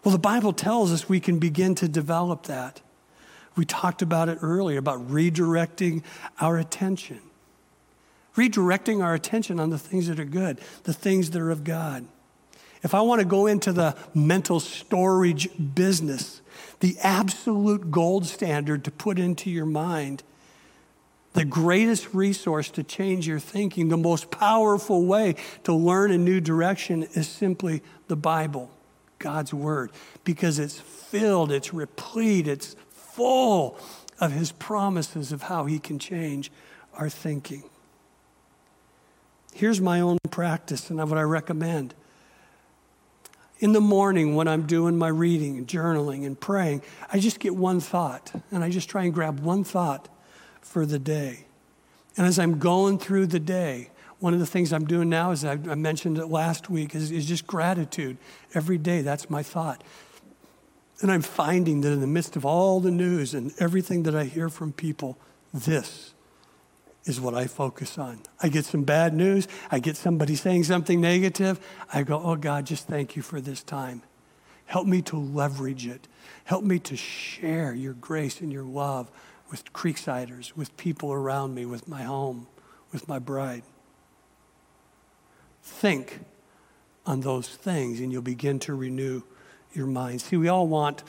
Well, 0.02 0.12
the 0.12 0.18
Bible 0.18 0.52
tells 0.52 0.92
us 0.92 1.08
we 1.08 1.20
can 1.20 1.38
begin 1.38 1.74
to 1.76 1.88
develop 1.88 2.44
that. 2.44 2.80
We 3.56 3.64
talked 3.64 4.00
about 4.02 4.28
it 4.28 4.38
earlier 4.40 4.78
about 4.78 5.10
redirecting 5.10 6.02
our 6.40 6.56
attention. 6.58 7.20
Redirecting 8.36 9.02
our 9.02 9.14
attention 9.14 9.60
on 9.60 9.70
the 9.70 9.78
things 9.78 10.06
that 10.06 10.18
are 10.18 10.24
good, 10.24 10.60
the 10.84 10.94
things 10.94 11.30
that 11.30 11.42
are 11.42 11.50
of 11.50 11.64
God. 11.64 12.06
If 12.82 12.94
I 12.94 13.02
want 13.02 13.20
to 13.20 13.26
go 13.26 13.46
into 13.46 13.72
the 13.72 13.94
mental 14.14 14.60
storage 14.60 15.50
business, 15.74 16.40
the 16.80 16.96
absolute 17.02 17.90
gold 17.90 18.26
standard 18.26 18.84
to 18.84 18.90
put 18.90 19.18
into 19.18 19.50
your 19.50 19.66
mind, 19.66 20.22
the 21.32 21.44
greatest 21.44 22.12
resource 22.12 22.70
to 22.70 22.82
change 22.82 23.26
your 23.26 23.38
thinking, 23.38 23.88
the 23.88 23.96
most 23.96 24.30
powerful 24.30 25.06
way 25.06 25.36
to 25.64 25.72
learn 25.72 26.10
a 26.10 26.18
new 26.18 26.40
direction 26.40 27.04
is 27.14 27.28
simply 27.28 27.82
the 28.08 28.16
Bible, 28.16 28.70
God's 29.18 29.54
Word, 29.54 29.92
because 30.24 30.58
it's 30.58 30.80
filled, 30.80 31.52
it's 31.52 31.72
replete, 31.72 32.48
it's 32.48 32.74
full 32.90 33.78
of 34.18 34.32
His 34.32 34.52
promises 34.52 35.30
of 35.32 35.42
how 35.42 35.66
He 35.66 35.78
can 35.78 35.98
change 35.98 36.50
our 36.94 37.08
thinking. 37.08 37.62
Here's 39.54 39.80
my 39.80 40.00
own 40.00 40.18
practice 40.30 40.90
and 40.90 40.98
what 40.98 41.18
I 41.18 41.22
recommend. 41.22 41.94
In 43.60 43.72
the 43.72 43.80
morning, 43.80 44.34
when 44.34 44.48
I'm 44.48 44.66
doing 44.66 44.96
my 44.96 45.08
reading 45.08 45.58
and 45.58 45.66
journaling 45.66 46.24
and 46.26 46.38
praying, 46.38 46.82
I 47.12 47.18
just 47.18 47.40
get 47.40 47.54
one 47.54 47.78
thought 47.78 48.32
and 48.50 48.64
I 48.64 48.70
just 48.70 48.88
try 48.88 49.04
and 49.04 49.12
grab 49.12 49.40
one 49.40 49.64
thought 49.64 50.08
for 50.62 50.86
the 50.86 50.98
day. 50.98 51.44
And 52.16 52.26
as 52.26 52.38
I'm 52.38 52.58
going 52.58 52.98
through 52.98 53.26
the 53.26 53.38
day, 53.38 53.90
one 54.18 54.32
of 54.32 54.40
the 54.40 54.46
things 54.46 54.72
I'm 54.72 54.86
doing 54.86 55.10
now 55.10 55.30
is 55.30 55.44
I, 55.44 55.56
mentioned 55.56 56.16
it 56.16 56.26
last 56.26 56.70
week 56.70 56.94
is, 56.94 57.10
is 57.10 57.26
just 57.26 57.46
gratitude. 57.46 58.16
Every 58.54 58.78
day, 58.78 59.02
that's 59.02 59.28
my 59.28 59.42
thought. 59.42 59.84
And 61.02 61.12
I'm 61.12 61.22
finding 61.22 61.82
that 61.82 61.92
in 61.92 62.00
the 62.00 62.06
midst 62.06 62.36
of 62.36 62.46
all 62.46 62.80
the 62.80 62.90
news 62.90 63.34
and 63.34 63.52
everything 63.58 64.04
that 64.04 64.14
I 64.14 64.24
hear 64.24 64.48
from 64.48 64.72
people, 64.72 65.18
this 65.52 66.14
is 67.04 67.20
what 67.20 67.34
I 67.34 67.46
focus 67.46 67.98
on. 67.98 68.20
I 68.42 68.48
get 68.48 68.64
some 68.64 68.84
bad 68.84 69.14
news, 69.14 69.48
I 69.70 69.78
get 69.78 69.96
somebody 69.96 70.34
saying 70.34 70.64
something 70.64 71.00
negative. 71.00 71.60
I 71.92 72.02
go, 72.02 72.20
oh 72.22 72.36
God, 72.36 72.66
just 72.66 72.86
thank 72.86 73.16
you 73.16 73.22
for 73.22 73.40
this 73.40 73.62
time. 73.62 74.02
Help 74.66 74.86
me 74.86 75.02
to 75.02 75.16
leverage 75.16 75.86
it. 75.86 76.06
Help 76.44 76.62
me 76.62 76.78
to 76.80 76.96
share 76.96 77.74
your 77.74 77.94
grace 77.94 78.40
and 78.40 78.52
your 78.52 78.62
love 78.62 79.10
with 79.50 79.72
Creeksiders, 79.72 80.56
with 80.56 80.76
people 80.76 81.12
around 81.12 81.54
me, 81.54 81.66
with 81.66 81.88
my 81.88 82.02
home, 82.02 82.46
with 82.92 83.08
my 83.08 83.18
bride. 83.18 83.62
Think 85.62 86.20
on 87.06 87.20
those 87.20 87.48
things 87.48 88.00
and 88.00 88.12
you'll 88.12 88.22
begin 88.22 88.58
to 88.60 88.74
renew 88.74 89.22
your 89.72 89.86
mind. 89.86 90.20
See, 90.20 90.36
we 90.36 90.48
all 90.48 90.68
want 90.68 91.02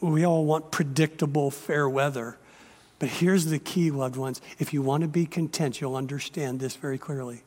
we 0.00 0.24
all 0.24 0.44
want 0.44 0.70
predictable 0.70 1.50
fair 1.50 1.88
weather. 1.88 2.36
But 3.04 3.10
here's 3.10 3.44
the 3.44 3.58
key, 3.58 3.90
loved 3.90 4.16
ones. 4.16 4.40
If 4.58 4.72
you 4.72 4.80
want 4.80 5.02
to 5.02 5.08
be 5.08 5.26
content, 5.26 5.78
you'll 5.78 5.94
understand 5.94 6.58
this 6.58 6.74
very 6.74 6.96
clearly. 6.96 7.42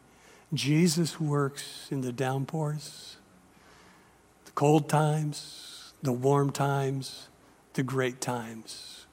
Jesus 0.53 1.19
works 1.19 1.87
in 1.89 2.01
the 2.01 2.11
downpours, 2.11 3.17
the 4.45 4.51
cold 4.51 4.87
times, 4.87 5.93
the 6.03 6.11
warm 6.13 6.51
times, 6.51 7.29
the 7.73 7.81
great 7.81 8.21
times. 8.21 9.07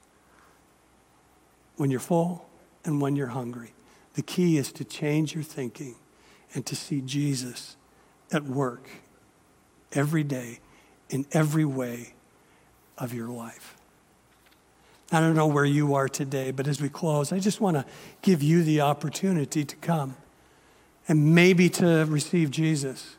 When 1.77 1.91
you're 1.91 1.99
full 1.99 2.47
and 2.85 3.01
when 3.01 3.17
you're 3.17 3.29
hungry. 3.29 3.73
The 4.13 4.21
key 4.21 4.59
is 4.59 4.71
to 4.73 4.85
change 4.85 5.35
your 5.35 5.45
thinking 5.45 5.95
and 6.53 6.67
to 6.67 6.77
see 6.77 7.01
Jesus 7.01 7.79
at 8.31 8.45
work 8.45 8.87
every 9.93 10.25
day 10.25 10.59
in 11.09 11.25
every 11.33 11.65
way 11.65 12.13
of 12.99 13.15
your 13.15 13.29
life. 13.29 13.79
I 15.15 15.21
don't 15.21 15.35
know 15.35 15.47
where 15.47 15.65
you 15.65 15.95
are 15.95 16.09
today, 16.09 16.51
but 16.51 16.67
as 16.67 16.81
we 16.81 16.89
close, 16.89 17.33
I 17.33 17.39
just 17.39 17.61
want 17.61 17.77
to 17.77 17.85
give 18.23 18.43
you 18.43 18.63
the 18.63 18.81
opportunity 18.81 19.65
to 19.65 19.77
come 19.77 20.17
and 21.09 21.35
maybe 21.35 21.69
to 21.71 22.05
receive 22.09 22.51
Jesus. 22.51 23.17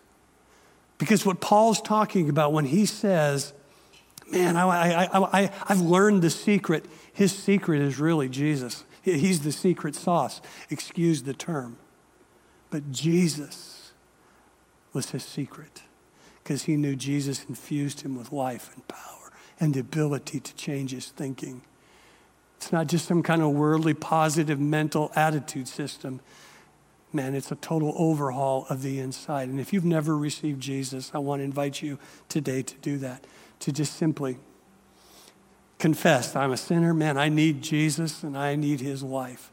Because 0.97 1.25
what 1.25 1.41
Paul's 1.41 1.81
talking 1.81 2.29
about 2.29 2.53
when 2.53 2.65
he 2.65 2.85
says, 2.85 3.53
Man, 4.31 4.57
I, 4.57 5.05
I, 5.05 5.41
I, 5.41 5.51
I've 5.69 5.81
learned 5.81 6.23
the 6.23 6.31
secret, 6.31 6.85
his 7.13 7.31
secret 7.31 7.81
is 7.81 7.99
really 7.99 8.27
Jesus. 8.27 8.83
He's 9.03 9.41
the 9.41 9.51
secret 9.51 9.93
sauce. 9.95 10.41
Excuse 10.71 11.23
the 11.23 11.33
term. 11.35 11.77
But 12.71 12.91
Jesus 12.91 13.91
was 14.93 15.11
his 15.11 15.23
secret 15.23 15.83
because 16.41 16.63
he 16.63 16.75
knew 16.75 16.95
Jesus 16.95 17.45
infused 17.47 18.01
him 18.01 18.17
with 18.17 18.31
life 18.31 18.71
and 18.73 18.87
power 18.87 19.31
and 19.59 19.75
the 19.75 19.79
ability 19.79 20.39
to 20.39 20.55
change 20.55 20.91
his 20.91 21.09
thinking. 21.09 21.61
It's 22.57 22.71
not 22.71 22.87
just 22.87 23.07
some 23.07 23.21
kind 23.21 23.41
of 23.41 23.51
worldly 23.51 23.93
positive 23.93 24.59
mental 24.59 25.11
attitude 25.15 25.67
system. 25.67 26.19
Man, 27.13 27.35
it's 27.35 27.51
a 27.51 27.55
total 27.55 27.93
overhaul 27.97 28.65
of 28.69 28.81
the 28.81 28.99
inside. 28.99 29.49
And 29.49 29.59
if 29.59 29.71
you've 29.71 29.85
never 29.85 30.17
received 30.17 30.61
Jesus, 30.61 31.11
I 31.13 31.19
want 31.19 31.39
to 31.39 31.43
invite 31.43 31.81
you 31.81 31.99
today 32.27 32.61
to 32.61 32.75
do 32.77 32.97
that, 32.99 33.25
to 33.59 33.71
just 33.71 33.95
simply 33.95 34.37
confess 35.79 36.35
I'm 36.35 36.51
a 36.51 36.57
sinner. 36.57 36.93
Man, 36.93 37.17
I 37.17 37.29
need 37.29 37.61
Jesus 37.61 38.23
and 38.23 38.37
I 38.37 38.55
need 38.55 38.81
his 38.81 39.03
life. 39.03 39.51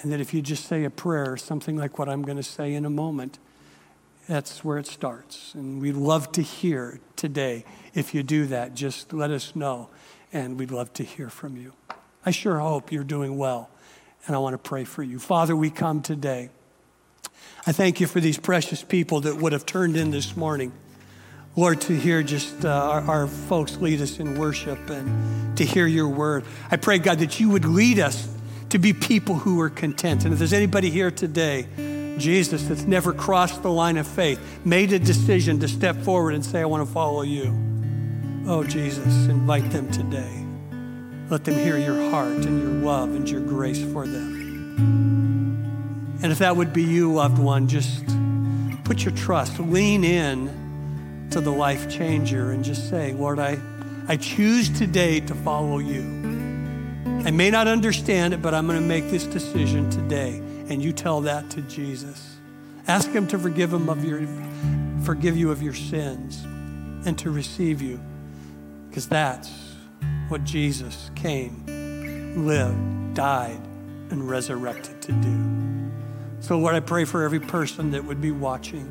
And 0.00 0.12
that 0.12 0.20
if 0.20 0.32
you 0.32 0.42
just 0.42 0.66
say 0.66 0.84
a 0.84 0.90
prayer, 0.90 1.36
something 1.36 1.76
like 1.76 1.98
what 1.98 2.08
I'm 2.08 2.22
going 2.22 2.36
to 2.36 2.42
say 2.42 2.74
in 2.74 2.84
a 2.84 2.90
moment, 2.90 3.38
that's 4.28 4.64
where 4.64 4.78
it 4.78 4.86
starts. 4.86 5.54
And 5.54 5.80
we'd 5.80 5.96
love 5.96 6.30
to 6.32 6.42
hear 6.42 7.00
today. 7.16 7.64
If 7.94 8.14
you 8.14 8.22
do 8.22 8.46
that, 8.46 8.74
just 8.74 9.12
let 9.12 9.30
us 9.30 9.56
know 9.56 9.88
and 10.32 10.58
we'd 10.58 10.70
love 10.70 10.92
to 10.94 11.04
hear 11.04 11.30
from 11.30 11.56
you. 11.56 11.72
I 12.24 12.30
sure 12.30 12.58
hope 12.58 12.92
you're 12.92 13.04
doing 13.04 13.38
well, 13.38 13.70
and 14.26 14.36
I 14.36 14.38
want 14.38 14.54
to 14.54 14.58
pray 14.58 14.84
for 14.84 15.02
you. 15.02 15.18
Father, 15.18 15.56
we 15.56 15.70
come 15.70 16.02
today. 16.02 16.50
I 17.66 17.72
thank 17.72 18.00
you 18.00 18.06
for 18.06 18.20
these 18.20 18.38
precious 18.38 18.82
people 18.82 19.22
that 19.22 19.36
would 19.36 19.52
have 19.52 19.66
turned 19.66 19.96
in 19.96 20.10
this 20.10 20.36
morning. 20.36 20.72
Lord, 21.56 21.80
to 21.82 21.96
hear 21.96 22.22
just 22.22 22.64
uh, 22.64 22.68
our, 22.68 23.00
our 23.02 23.26
folks 23.26 23.78
lead 23.78 24.00
us 24.00 24.20
in 24.20 24.38
worship 24.38 24.90
and 24.90 25.56
to 25.56 25.64
hear 25.64 25.86
your 25.86 26.08
word. 26.08 26.44
I 26.70 26.76
pray, 26.76 26.98
God, 26.98 27.18
that 27.18 27.40
you 27.40 27.50
would 27.50 27.64
lead 27.64 27.98
us 27.98 28.28
to 28.70 28.78
be 28.78 28.92
people 28.92 29.34
who 29.34 29.60
are 29.60 29.70
content. 29.70 30.24
And 30.24 30.32
if 30.32 30.38
there's 30.38 30.52
anybody 30.52 30.90
here 30.90 31.10
today, 31.10 31.66
Jesus, 32.18 32.64
that's 32.64 32.84
never 32.84 33.12
crossed 33.12 33.62
the 33.62 33.70
line 33.70 33.96
of 33.96 34.06
faith, 34.06 34.40
made 34.64 34.92
a 34.92 34.98
decision 34.98 35.60
to 35.60 35.68
step 35.68 35.96
forward 35.96 36.34
and 36.34 36.44
say, 36.44 36.60
I 36.60 36.66
want 36.66 36.86
to 36.86 36.92
follow 36.92 37.22
you. 37.22 37.77
Oh, 38.50 38.64
Jesus, 38.64 39.26
invite 39.26 39.70
them 39.72 39.90
today. 39.90 40.42
Let 41.28 41.44
them 41.44 41.52
hear 41.52 41.76
your 41.76 42.10
heart 42.10 42.46
and 42.46 42.58
your 42.58 42.70
love 42.82 43.10
and 43.10 43.28
your 43.28 43.42
grace 43.42 43.82
for 43.92 44.06
them. 44.06 44.78
And 46.22 46.32
if 46.32 46.38
that 46.38 46.56
would 46.56 46.72
be 46.72 46.82
you, 46.82 47.12
loved 47.12 47.38
one, 47.38 47.68
just 47.68 48.06
put 48.84 49.04
your 49.04 49.14
trust, 49.14 49.60
lean 49.60 50.02
in 50.02 51.28
to 51.30 51.42
the 51.42 51.50
life 51.50 51.90
changer 51.90 52.52
and 52.52 52.64
just 52.64 52.88
say, 52.88 53.12
Lord, 53.12 53.38
I, 53.38 53.58
I 54.08 54.16
choose 54.16 54.70
today 54.70 55.20
to 55.20 55.34
follow 55.34 55.76
you. 55.76 56.00
I 57.26 57.30
may 57.30 57.50
not 57.50 57.68
understand 57.68 58.32
it, 58.32 58.40
but 58.40 58.54
I'm 58.54 58.66
going 58.66 58.80
to 58.80 58.86
make 58.86 59.10
this 59.10 59.26
decision 59.26 59.90
today. 59.90 60.38
And 60.70 60.82
you 60.82 60.94
tell 60.94 61.20
that 61.20 61.50
to 61.50 61.60
Jesus. 61.60 62.38
Ask 62.86 63.10
him 63.10 63.26
to 63.26 63.38
forgive 63.38 63.74
him 63.74 63.90
of 63.90 64.02
your 64.06 64.26
forgive 65.02 65.36
you 65.36 65.50
of 65.50 65.62
your 65.62 65.74
sins 65.74 66.42
and 67.06 67.18
to 67.18 67.30
receive 67.30 67.82
you 67.82 68.00
because 68.98 69.08
that's 69.10 69.52
what 70.26 70.42
Jesus 70.42 71.12
came, 71.14 71.64
lived, 72.44 73.14
died, 73.14 73.60
and 74.10 74.28
resurrected 74.28 75.00
to 75.02 75.12
do. 75.12 75.92
So, 76.40 76.58
Lord, 76.58 76.74
I 76.74 76.80
pray 76.80 77.04
for 77.04 77.22
every 77.22 77.38
person 77.38 77.92
that 77.92 78.04
would 78.04 78.20
be 78.20 78.32
watching, 78.32 78.90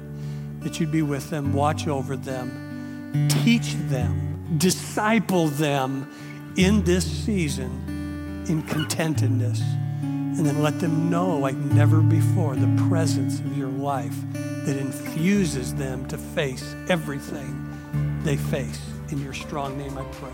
that 0.62 0.80
you'd 0.80 0.94
be 0.94 1.02
with 1.02 1.30
them, 1.30 1.54
watch 1.54 1.90
over 1.90 2.16
them, 2.16 3.28
teach 3.44 3.74
them, 3.90 4.56
disciple 4.58 5.50
them 5.50 6.10
in 6.56 6.86
this 6.86 7.04
season 7.26 8.46
in 8.48 8.64
contentedness. 8.64 9.60
And 10.02 10.46
then 10.46 10.64
let 10.64 10.80
them 10.80 11.10
know, 11.10 11.38
like 11.38 11.58
never 11.58 12.00
before, 12.00 12.56
the 12.56 12.88
presence 12.88 13.40
of 13.42 13.58
your 13.58 13.68
life 13.68 14.16
that 14.32 14.78
infuses 14.78 15.76
them 15.76 16.08
to 16.08 16.18
face 16.18 16.78
everything 16.88 18.22
they 18.24 18.38
face. 18.38 18.80
In 19.10 19.24
your 19.24 19.34
strong 19.34 19.78
name, 19.78 19.98
I 19.98 20.04
pray. 20.04 20.32